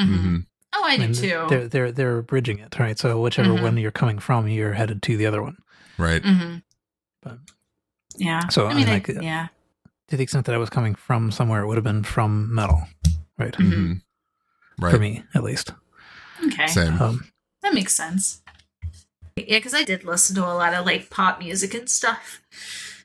[0.00, 0.18] Mhm.
[0.20, 0.36] hmm
[0.74, 1.46] Oh, I, do mean, too.
[1.48, 2.98] They're they're they're bridging it, right?
[2.98, 3.62] So whichever Mhm.
[3.62, 5.56] one you're coming from, you're headed to the other one.
[5.96, 6.22] Right.
[6.22, 6.56] hmm
[7.22, 7.38] But-
[8.16, 8.48] Yeah.
[8.48, 9.46] So, I I mean, mean, I- like, yeah.
[10.08, 12.82] To the extent that I was coming from somewhere, it would have been from metal,
[13.38, 13.52] right?
[13.54, 13.72] Mhm.
[13.72, 13.92] hmm
[14.78, 14.90] Right.
[14.92, 15.72] For me, at least.
[16.44, 16.66] Okay.
[16.66, 17.00] Same.
[17.00, 17.30] Um,
[17.62, 18.42] That makes sense.
[19.36, 22.42] Yeah, because I did listen to a lot of like pop music and stuff.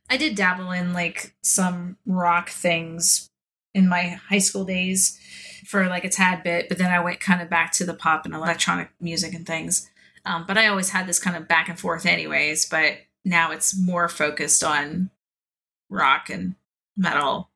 [0.10, 3.30] I did dabble in like some rock things
[3.74, 5.18] in my high school days
[5.66, 8.26] for like a tad bit, but then I went kind of back to the pop
[8.26, 9.90] and electronic music and things.
[10.26, 12.66] Um, but I always had this kind of back and forth, anyways.
[12.66, 15.10] But now it's more focused on
[15.90, 16.56] rock and
[17.02, 17.50] metal.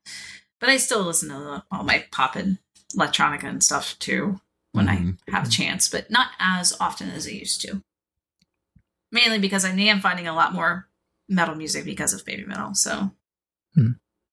[0.60, 2.58] But I still listen to all my pop and
[2.96, 4.40] electronica and stuff too
[4.72, 5.18] when Mhm.
[5.28, 7.82] I have a chance, but not as often as I used to.
[9.12, 10.88] Mainly because I am finding a lot more
[11.30, 12.74] metal music because of baby metal.
[12.74, 13.12] So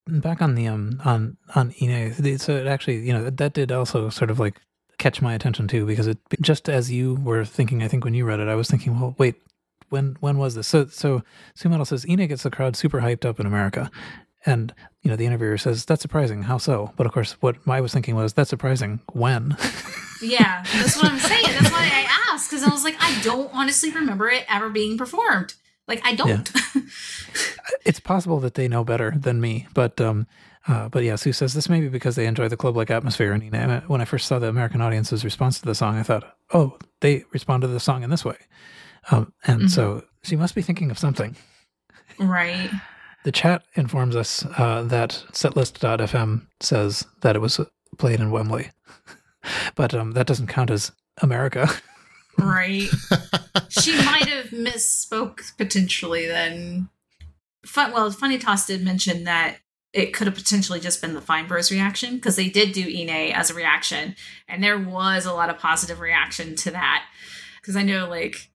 [0.09, 3.71] back on the um on on Iine, the- so it actually you know that did
[3.73, 4.61] also sort of like
[4.99, 8.25] catch my attention too because it just as you were thinking, I think when you
[8.25, 9.37] read it, I was thinking, well, wait,
[9.91, 10.67] when when was this?
[10.67, 11.23] So so
[11.55, 13.91] Su Metal says Iine gets the crowd super hyped up in America,
[14.47, 14.73] and
[15.03, 16.43] you know the interviewer says that's surprising.
[16.43, 16.93] How so?
[16.97, 19.01] But of course, what I was thinking was that's surprising.
[19.13, 19.57] When?
[20.23, 21.45] yeah, that's what I'm saying.
[21.47, 24.97] That's why I asked because I was like, I don't honestly remember it ever being
[24.99, 25.55] performed.
[25.89, 26.51] Like I don't.
[27.85, 30.27] it's possible that they know better than me, but um,
[30.69, 33.33] uh, but yeah, Su says this may be because they enjoy the club-like atmosphere.
[33.33, 36.05] And you know, when I first saw the American audience's response to the song, I
[36.05, 38.37] thought, oh, they responded to the song in this way.
[39.11, 39.71] Um, and Mhm.
[39.71, 41.35] so she must be thinking of something.
[42.19, 42.71] Right.
[43.25, 47.61] The chat informs us uh, that setlist.fm says that it was
[47.99, 48.71] played in Wembley,
[49.75, 51.69] but um, that doesn't count as America.
[52.39, 52.89] Right.
[53.69, 56.89] she might have misspoke potentially then.
[57.65, 59.59] Fun, well, Funny Toss did mention that
[59.93, 63.33] it could have potentially just been the Fine Bros reaction because they did do Iine
[63.33, 64.17] as a reaction,
[64.49, 67.05] and there was a lot of positive reaction to that.
[67.61, 68.51] Because I know, like,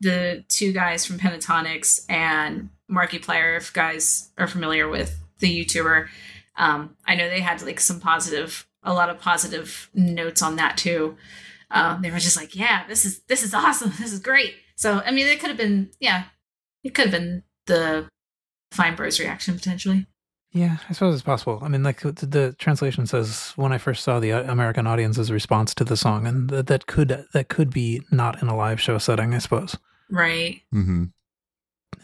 [0.00, 6.08] the two guys from Pentatonix and Markiplier, if guys are familiar with the YouTuber,
[6.56, 10.76] um, I know they had like some positive, a lot of positive notes on that
[10.76, 11.16] too.
[11.70, 13.92] Um, they were just like, "Yeah, this is this is awesome.
[13.98, 16.24] This is great." So, I mean, it could have been, yeah,
[16.82, 18.08] it could have been the
[18.72, 20.06] Fine Bros reaction potentially.
[20.52, 21.60] Yeah, I suppose it's possible.
[21.62, 25.30] I mean, like the, the translation says, when I first saw the uh, American audience's
[25.30, 28.80] response to the song, and that, that could that could be not in a live
[28.80, 29.76] show setting, I suppose.
[30.10, 30.62] Right.
[30.74, 31.04] Mm-hmm.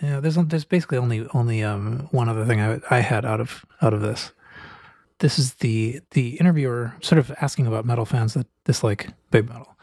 [0.03, 3.65] Yeah, there's there's basically only only um one other thing I I had out of
[3.83, 4.33] out of this.
[5.19, 9.77] This is the the interviewer sort of asking about metal fans that dislike big metal.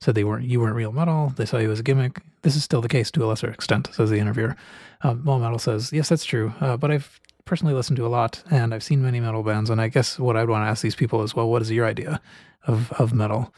[0.00, 1.32] Said they weren't you weren't real metal.
[1.36, 2.22] They saw you as a gimmick.
[2.42, 4.54] This is still the case to a lesser extent, says the interviewer.
[5.02, 8.42] Um, Moa Metal says, yes, that's true, uh, but I've personally listened to a lot
[8.50, 10.94] and I've seen many metal bands, and I guess what I'd want to ask these
[10.94, 12.20] people is, well, what is your idea
[12.68, 13.52] of of metal?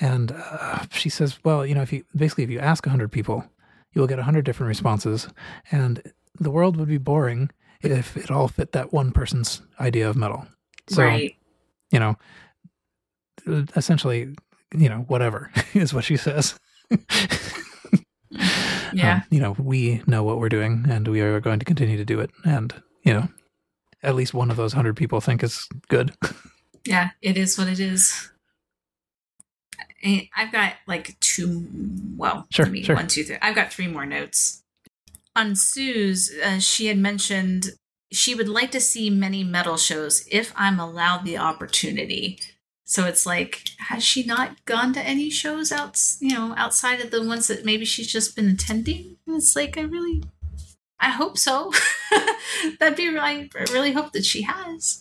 [0.00, 3.44] And uh, she says, well, you know, if you basically if you ask hundred people,
[3.92, 5.28] you will get a hundred different responses,
[5.70, 6.02] and
[6.38, 7.50] the world would be boring
[7.82, 10.46] if it all fit that one person's idea of metal.
[10.88, 11.34] So, right.
[11.90, 12.16] you know,
[13.76, 14.34] essentially,
[14.74, 16.58] you know, whatever is what she says.
[18.92, 19.16] Yeah.
[19.16, 22.04] Um, you know, we know what we're doing and we are going to continue to
[22.04, 22.30] do it.
[22.44, 23.28] And, you know,
[24.02, 26.12] at least one of those hundred people think it's good.
[26.86, 27.10] yeah.
[27.20, 28.30] It is what it is.
[30.36, 31.66] I've got like two.
[32.16, 32.96] Well, Sure, maybe sure.
[32.96, 33.38] one, two, three.
[33.40, 34.62] I've got three more notes.
[35.34, 37.70] On Su's, uh, she had mentioned
[38.10, 42.38] she would like to see many metal shows if I'm allowed the opportunity.
[42.84, 47.10] So it's like, has she not gone to any shows out, you know, outside of
[47.10, 49.16] the ones that maybe she's just been attending?
[49.26, 50.22] And it's like, I really,
[51.00, 51.72] I hope so.
[52.78, 55.00] That'd be really, I really hope that she has.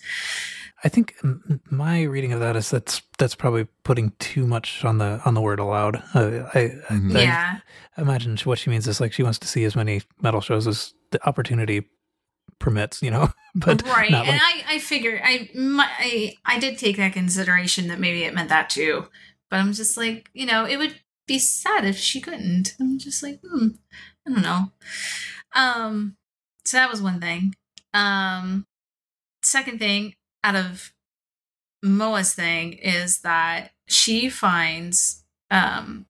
[0.83, 1.15] I think
[1.69, 5.41] my reading of that is that's that's probably putting too much on the on the
[5.41, 5.97] word allowed.
[6.15, 7.15] Uh, I, I, Mhm.
[7.15, 7.59] I yeah,
[7.97, 10.93] imagine what she means is like she wants to see as many metal shows as
[11.11, 11.87] the opportunity
[12.59, 13.29] permits, you know.
[13.53, 14.09] But right.
[14.09, 18.23] not And I, I figure I, my, I, I did take that consideration that maybe
[18.23, 19.07] it meant that too.
[19.49, 20.95] But I'm just like, you know, it would
[21.27, 22.75] be sad if she couldn't.
[22.79, 23.67] I'm just like, hmm,
[24.25, 24.71] I don't know.
[25.53, 26.15] Um,
[26.63, 27.53] so that was one thing.
[27.93, 28.65] Um,
[29.43, 30.93] second thing out of
[31.83, 36.05] Moa's thing is that she finds, um,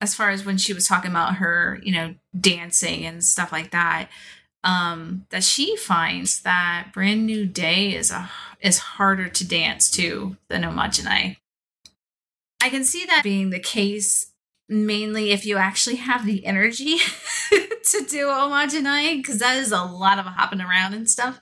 [0.00, 3.70] as far as when she was talking about her, you know, dancing and stuff like
[3.70, 4.08] that,
[4.62, 8.30] um, that she finds that Brand New Day is a
[8.60, 11.36] is harder to dance to than Omajinai.
[12.62, 14.32] I can see that being the case
[14.70, 16.96] mainly if you actually have the energy
[17.50, 21.38] to do Omajinai, because that is a lot of hopping around and stuff.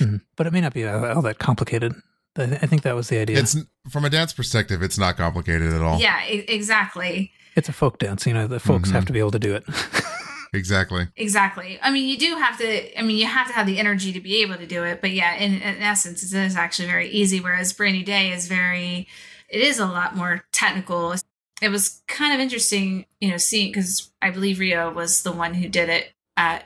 [0.00, 0.20] Mhm.
[0.36, 1.94] but it may not be all all that complicated.
[2.36, 3.38] I, th- I think that was the idea.
[3.38, 3.56] It's
[3.90, 6.00] from a dance perspective, it's not complicated at all.
[6.00, 7.32] Yeah, e- exactly.
[7.56, 8.46] It's a folk dance, you know.
[8.46, 8.92] The folks Mhm.
[8.92, 9.64] have to be able to do it.
[10.52, 11.06] Exactly.
[11.16, 11.78] Exactly.
[11.80, 12.98] I mean, you do have to.
[12.98, 15.00] I mean, you have to have the energy to be able to do it.
[15.00, 17.38] But yeah, in, in essence, it is actually very easy.
[17.38, 19.06] Whereas Brand New Day is very.
[19.48, 21.14] It is a lot more technical.
[21.62, 25.54] It was kind of interesting, you know, seeing because I believe Riho was the one
[25.54, 26.64] who did it at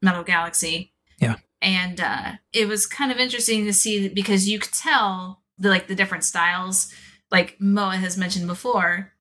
[0.00, 0.92] Metal Galaxy.
[1.64, 5.86] And uh, it was kind of interesting to see because you could tell the like
[5.86, 6.92] the different styles,
[7.30, 9.12] like Moa has mentioned before.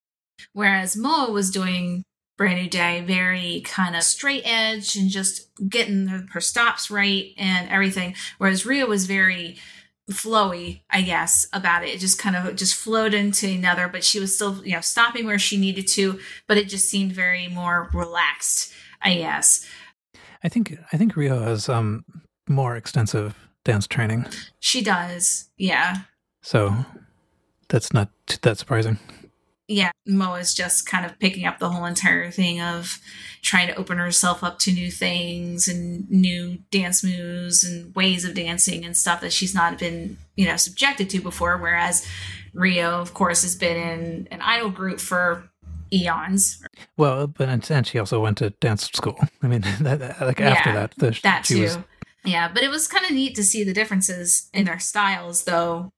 [0.51, 2.03] Whereas Moa was doing
[2.37, 7.31] Brand New Day, very kind of straight edge and just getting her, her stops right
[7.37, 8.13] and everything.
[8.39, 9.57] Whereas Riho was very
[10.11, 11.91] flowy, I guess, about it.
[11.91, 15.25] It just kind of just flowed into another, but she was still, you know, stopping
[15.25, 19.65] where she needed to, but it just seemed very more relaxed, I guess.
[20.43, 22.03] I think I think Riho has um
[22.47, 24.25] more extensive dance training,
[24.59, 25.49] She does.
[25.57, 25.97] Yeah.
[26.41, 26.85] so
[27.69, 28.09] that's not
[28.41, 28.99] that surprising.
[29.67, 32.99] yeah, Moa's just kind of picking up the whole entire thing of
[33.41, 38.33] trying to open herself up to new things and new dance moves and ways of
[38.35, 41.57] dancing and stuff that she's not been, you know, subjected to before.
[41.57, 42.05] Whereas
[42.53, 45.49] Riho, of course, has been in an idol group for
[45.91, 46.61] eons.
[46.97, 49.17] Well, but and, she also went to dance school.
[49.41, 51.61] I mean, that, that- like after that, the, That she too.
[51.63, 51.77] was
[52.25, 55.91] Yeah, but it was kind of neat to see the differences in their styles, though.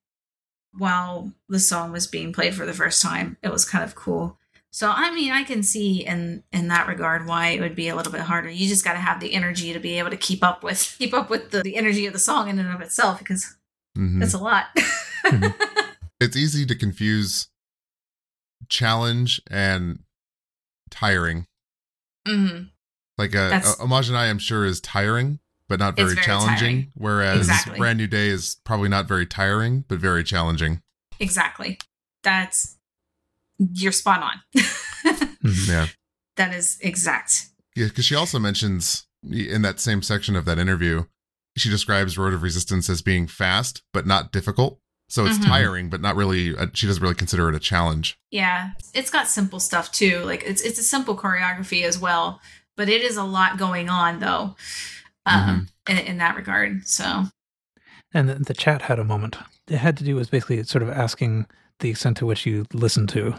[0.77, 4.37] While the song was being played for the first time, it was kind of cool.
[4.71, 7.95] So I mean, I can see in in that regard why it would be a
[7.95, 8.49] little bit harder.
[8.49, 11.13] You just got to have the energy to be able to keep up with keep
[11.13, 13.55] up with the, the energy of the song in and of itself because
[13.97, 14.21] Mhm.
[14.21, 14.65] it's a lot.
[16.19, 17.47] it's easy to confuse
[18.67, 19.99] challenge and
[20.91, 21.45] tiring.
[22.27, 22.63] hmm
[23.17, 26.57] Like a, That's- a Omajinai, I'm sure, is tiring, but not very, very challenging.
[26.57, 26.91] tiring.
[26.95, 27.77] Whereas Exactly.
[27.77, 30.81] Brand New Day is probably not very tiring, but very challenging.
[31.19, 31.79] Exactly.
[32.23, 32.77] That's
[33.57, 34.63] you're spot on.
[35.43, 35.67] Mhm.
[35.67, 35.87] Yeah.
[36.37, 37.49] that is exact.
[37.75, 41.03] Yeah, because she also mentions in that same section of that interview,
[41.57, 44.79] she describes Road of Resistance as being fast but not difficult.
[45.07, 45.45] So it's Mhm.
[45.45, 46.55] tiring, but not really.
[46.57, 48.17] uh she doesn't really consider it a challenge.
[48.31, 50.19] Yeah, it's got simple stuff too.
[50.25, 52.41] Like it's it's a simple choreography as well,
[52.75, 54.55] but it is a lot going on though,
[55.25, 56.87] um, in, in that regard.
[56.87, 57.25] So
[58.13, 59.37] And the, the chat had a moment.
[59.67, 61.47] It had to do with basically sort of asking
[61.79, 63.35] the extent to which you listen to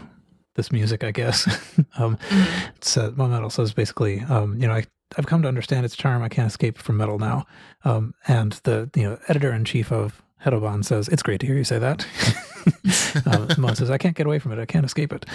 [0.55, 1.47] this music, I guess.
[1.97, 2.71] um, mhm.
[2.81, 4.83] so Moa Metal says basically, um, you know, I,
[5.17, 6.21] I've come to understand its charm.
[6.21, 7.45] I can't escape from metal now.
[7.85, 11.55] Um, and the you know editor in chief of Hedoban says it's great to hear
[11.55, 12.05] you say that.
[13.25, 14.59] um, Moa says I can't get away from it.
[14.59, 15.25] I can't escape it.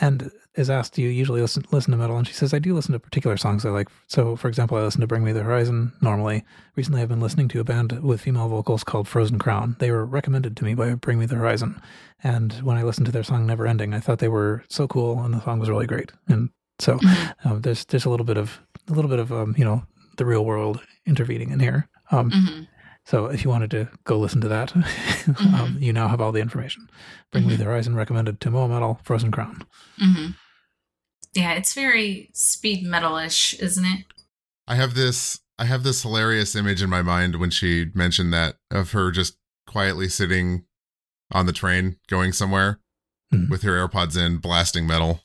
[0.00, 2.16] And is asked, do you usually listen listen to metal?
[2.16, 3.88] And she says I do listen to particular songs I like.
[4.06, 6.44] So for example, I listen to Bring Me the Horizon normally.
[6.76, 9.76] Recently, I've been listening to a band with female vocals called Frozen Crown.
[9.78, 11.80] They were recommended to me by Bring Me the Horizon.
[12.22, 15.20] And when I listened to their song Never Ending, I thought they were so cool
[15.22, 16.12] and the song was really great.
[16.28, 17.34] And so Mhm.
[17.44, 19.84] um, there's there's a little bit of a little bit of um, you know
[20.18, 21.88] the real world intervening in here.
[22.10, 22.66] Um, Mhm.
[23.04, 24.74] So if you wanted to go listen to that,
[25.40, 26.88] um, you now have all the information.
[27.32, 27.58] Bring Me Mhm.
[27.58, 29.64] the Horizon recommended to Moa Metal Frozen Crown.
[30.00, 30.36] Mhm.
[31.34, 34.04] yeah, it's very speed metal-ish, isn't it?
[34.66, 35.40] I have this.
[35.58, 39.36] I have this hilarious image in my mind when she mentioned that of her just
[39.66, 40.64] quietly sitting
[41.30, 42.80] on the train going somewhere
[43.32, 43.48] Mhm.
[43.50, 45.22] with her AirPods in, blasting metal.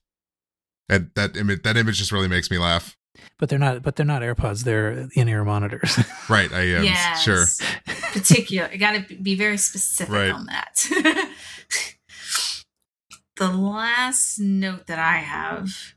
[0.90, 2.97] And that image, that image just really makes me laugh.
[3.40, 3.84] But they're not.
[3.84, 4.64] But they're not AirPods.
[4.64, 5.98] They're in-ear monitors.
[6.30, 7.24] Right, I am yes.
[7.24, 7.46] sure.
[8.12, 8.70] Particular.
[8.72, 10.30] You got to be very specific Right.
[10.32, 10.86] on that.
[13.38, 15.94] the last note that I have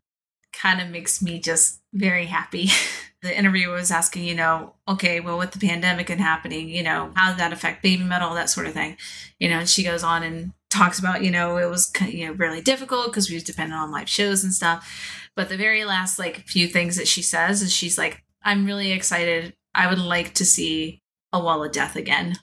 [0.52, 2.68] kind of makes me just very happy.
[3.22, 7.10] the interviewer was asking, you know, okay, well, with the pandemic and happening, you know,
[7.16, 8.96] how did that affect baby metal, that sort of thing.
[9.38, 12.32] You know, and she goes on and talks about, you know, it was you know
[12.34, 15.19] really difficult because we was dependent on live shows and stuff.
[15.36, 18.92] But the very last like few things that she says is she's like, I'm really
[18.92, 19.54] excited.
[19.74, 21.02] I would like to see
[21.32, 22.36] a wall of death again.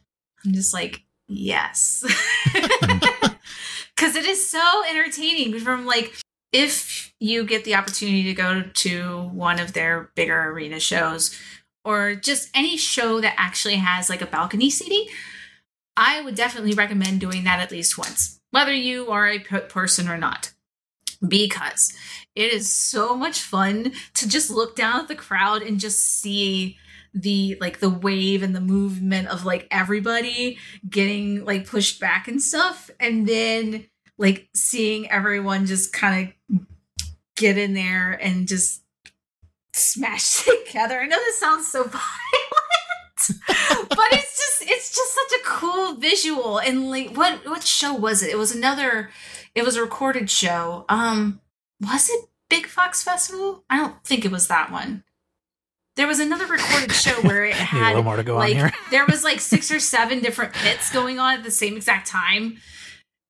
[0.45, 2.03] I'm just like, yes.
[3.97, 6.13] Because it is so entertaining from like,
[6.51, 11.37] if you get the opportunity to go to one of their bigger arena shows
[11.83, 15.07] or just any show that actually has like a balcony seating,
[15.95, 20.17] I would definitely recommend doing that at least once, whether you are a person or
[20.17, 20.53] not.
[21.27, 21.91] Because
[22.37, 26.77] it is so much fun to just look down at the crowd and just see
[27.13, 32.39] the like the wave and the movement of like everybody getting like pushed back and
[32.39, 33.87] stuff and then
[34.19, 36.59] like seeing everyone just kind of
[37.35, 38.83] get in there and just
[39.73, 40.99] smash together.
[40.99, 41.99] I know this sounds so violent,
[43.89, 46.59] but it's just it's just such a cool visual.
[46.59, 48.29] And like what what show was it?
[48.29, 49.09] It was another
[49.55, 50.85] it was a recorded show.
[50.87, 51.41] Um
[51.81, 53.63] was it Big Fox Festival?
[53.69, 55.03] I don't think it was that one.
[55.95, 58.51] There was another recorded show where it Need a had little more to go like
[58.51, 58.71] on here.
[58.91, 62.57] there was like six or seven different pits going on at the same exact time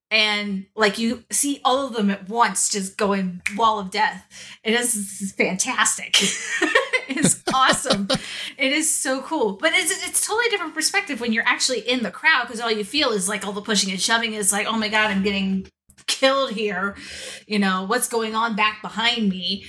[0.10, 4.26] and like you see all of them at once just going wall of death
[4.64, 6.16] it is fantastic
[7.10, 8.08] it's awesome
[8.58, 12.12] it is so cool but it's it's totally different perspective when you're actually in the
[12.12, 14.78] crowd because all you feel is like all the pushing and shoving is like oh
[14.78, 15.68] my god i'm getting
[16.08, 16.96] killed here
[17.46, 19.66] you know what's going on back behind me.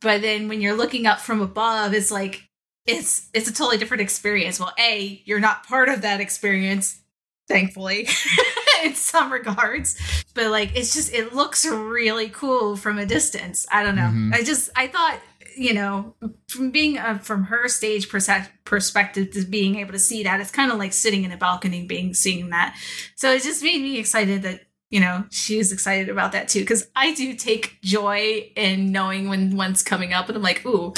[0.00, 2.42] But then when you're looking up from above it's like
[2.86, 4.58] it's it's a totally different experience.
[4.58, 7.00] Well a you're not part of that experience
[7.48, 8.08] thankfully
[8.84, 9.96] in some regards.
[10.34, 13.66] But like it's just it looks really cool from a distance.
[13.70, 14.10] I don't know.
[14.12, 14.34] Mhm.
[14.34, 15.18] i just i thought
[15.56, 16.14] you know
[16.48, 20.50] from being uh, from her stage perse- perspective to being able to see that it's
[20.52, 22.76] kind of like sitting in a balcony being seeing that.
[23.16, 24.60] So it just made me excited that
[24.90, 29.28] you know she was excited about that too because i do take joy in knowing
[29.28, 30.92] when one's coming up and i'm like ooh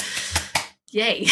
[0.90, 1.18] yay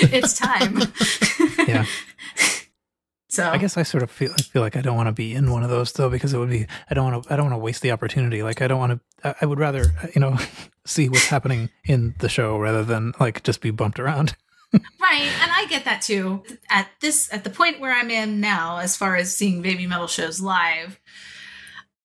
[0.00, 0.78] it's time
[1.68, 1.84] Yeah.
[3.28, 5.34] so I guess I sort of feel I feel like I don't want to be
[5.34, 7.46] in one of those though because it would be I don't want to I don't
[7.50, 8.42] want to waste the opportunity.
[8.42, 9.28] Like I don't want to.
[9.28, 10.38] I- I would rather uh, you know
[10.86, 14.34] see what's happening in the show rather than like just be bumped around.
[14.72, 16.42] Right, and I get that too.
[16.70, 20.06] At this, at the point where I'm in now, as far as seeing baby metal
[20.06, 20.98] shows live,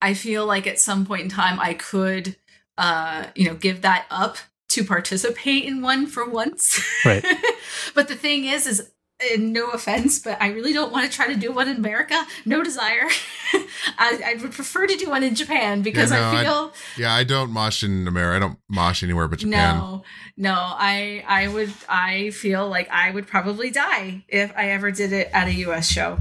[0.04, 2.36] I feel like at some point in time I could
[2.78, 4.38] uh, you know, give that up
[4.70, 6.80] to participate in one for once.
[7.06, 7.24] Right.
[7.96, 8.90] but the thing is, is
[9.32, 12.26] and no offense, but I really don't want to try to do one in America.
[12.46, 13.08] No desire.
[13.98, 16.74] I, I would prefer to do one in Japan because Yeah, no, I I- feel
[16.98, 18.36] Yeah, I don't mosh in America.
[18.38, 19.78] I don't mosh anywhere but Japan.
[19.78, 20.04] no,
[20.36, 20.54] no.
[20.56, 25.30] I I would I feel like I would probably die if I ever did it
[25.32, 25.88] at a U.S.
[25.88, 26.18] show.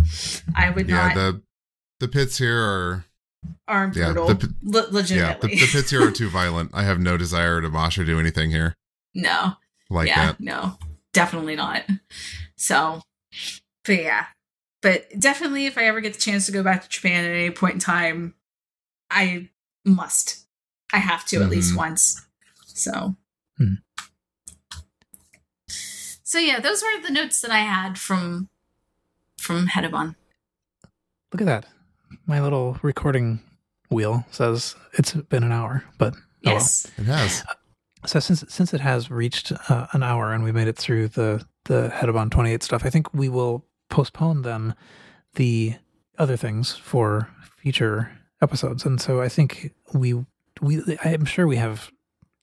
[0.55, 1.43] I would Yeah, not the
[1.99, 3.05] the pits here are
[3.69, 4.29] arm yeah, brutal.
[4.29, 6.71] the p- le- yeah the, the pits here are too violent.
[6.75, 8.75] I have no desire to mosh or do anything here
[9.15, 9.55] no.
[9.91, 10.41] like yeah, that.
[10.41, 10.79] no,
[11.13, 11.83] definitely not.
[12.57, 13.03] So,
[13.85, 14.27] but yeah,
[14.83, 17.51] but definitely, if I ever get the chance to go back to Japan at any
[17.51, 18.35] point in time,
[19.11, 19.49] I
[19.85, 20.47] must.
[20.93, 21.77] I have to at least Mhm.
[21.79, 22.27] once.
[22.67, 23.17] So,
[23.59, 23.75] Hmm.
[25.69, 28.49] so yeah, those were the notes that I had from
[29.39, 30.15] from Hedoban.
[31.33, 31.67] Look at that.
[32.27, 33.41] My little recording
[33.91, 36.55] wheel says it's been an hour, but oh well.
[36.55, 36.87] Yes.
[36.97, 37.45] It has.
[38.07, 41.45] So since since it has reached uh, an hour and we made it through the
[41.65, 44.75] the Hedoban 28 stuff, I think we will postpone then
[45.35, 45.75] the
[46.19, 48.11] other things for future
[48.41, 48.85] episodes.
[48.85, 50.15] And so I think we
[50.61, 51.91] we I'm sure we have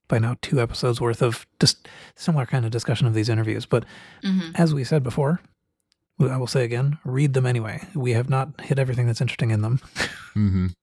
[0.08, 3.66] by now two episodes worth of just similar kind of discussion of these interviews.
[3.66, 3.86] But
[4.24, 5.42] hmm as we said before,
[6.20, 7.82] I will say again, read them anyway.
[7.96, 9.80] We have not hit everything that's interesting in them.
[10.34, 10.68] hmm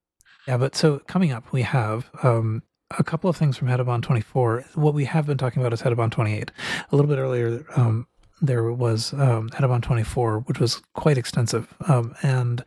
[0.48, 2.62] Yeah, but so coming up, we have um,
[2.96, 4.64] a couple of things from Hedoban 24.
[4.76, 6.52] What we have been talking about is Hedoban 28.
[6.92, 8.06] A little bit earlier, um,
[8.40, 11.74] there was um, Hedoban 24, which was quite extensive.
[11.88, 12.64] Um, and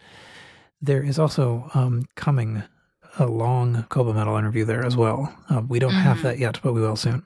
[0.82, 2.64] there is also um, coming
[3.18, 5.34] a long Koba Metal interview there as well.
[5.50, 6.24] Uh, we don't have Mhm.
[6.24, 7.24] that yet, but we will soon.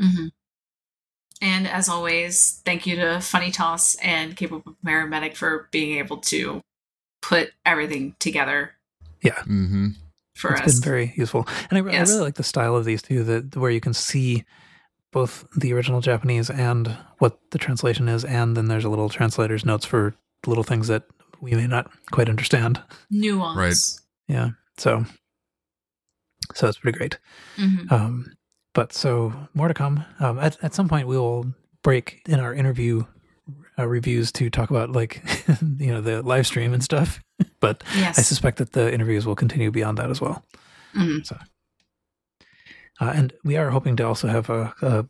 [0.00, 0.26] hmm
[1.42, 6.60] And as always, thank you to Funny Toss and Capable Paramedic for being able to
[7.22, 8.72] put everything together
[9.44, 9.88] hmm
[10.34, 10.74] for It's us.
[10.74, 12.08] been very useful, and I, re- Yes.
[12.08, 13.24] I really like the style of these too.
[13.24, 14.44] That where you can see
[15.12, 19.64] both the original Japanese and what the translation is, and then there's a little translator's
[19.64, 20.14] notes for
[20.46, 21.04] little things that
[21.40, 22.80] we may not quite understand.
[23.10, 23.56] Nuance.
[24.28, 24.36] Right.
[24.36, 25.04] Yeah, so
[26.54, 27.18] so it's pretty great.
[27.56, 28.32] hmm Um,
[28.76, 30.04] but so more to come.
[30.20, 31.46] Um, at at some point we will
[31.82, 33.04] break in our interview
[33.78, 35.22] uh, reviews to talk about like
[35.78, 37.20] you know the live stream and stuff.
[37.60, 38.18] but Yes.
[38.18, 40.44] I suspect that the interviews will continue beyond that as well.
[40.94, 41.20] Mhm.
[43.00, 45.06] Uh, and we are hoping to also have a, a,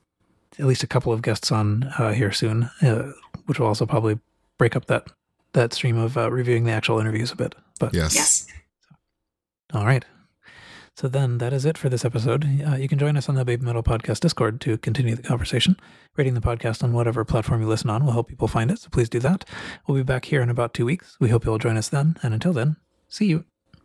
[0.59, 3.13] at least a couple of guests on uh, here soon, uh,
[3.47, 4.19] which will also probably
[4.59, 5.07] break up that
[5.53, 7.55] that stream of uh, reviewing the actual interviews a bit.
[7.81, 8.15] But Yes.
[8.15, 8.47] Yes.
[9.73, 10.05] all right.
[10.97, 12.47] So then that is it for this episode.
[12.67, 15.77] Uh, you can join us on the Baby Metal Podcast Discord to continue the conversation.
[16.17, 18.89] Rating the podcast on whatever platform you listen on will help people find it, so
[18.89, 19.45] please do that.
[19.87, 21.19] We'll be back here in about two weeks.
[21.21, 22.77] We hope you'll join us then, and until then,
[23.09, 23.45] see you.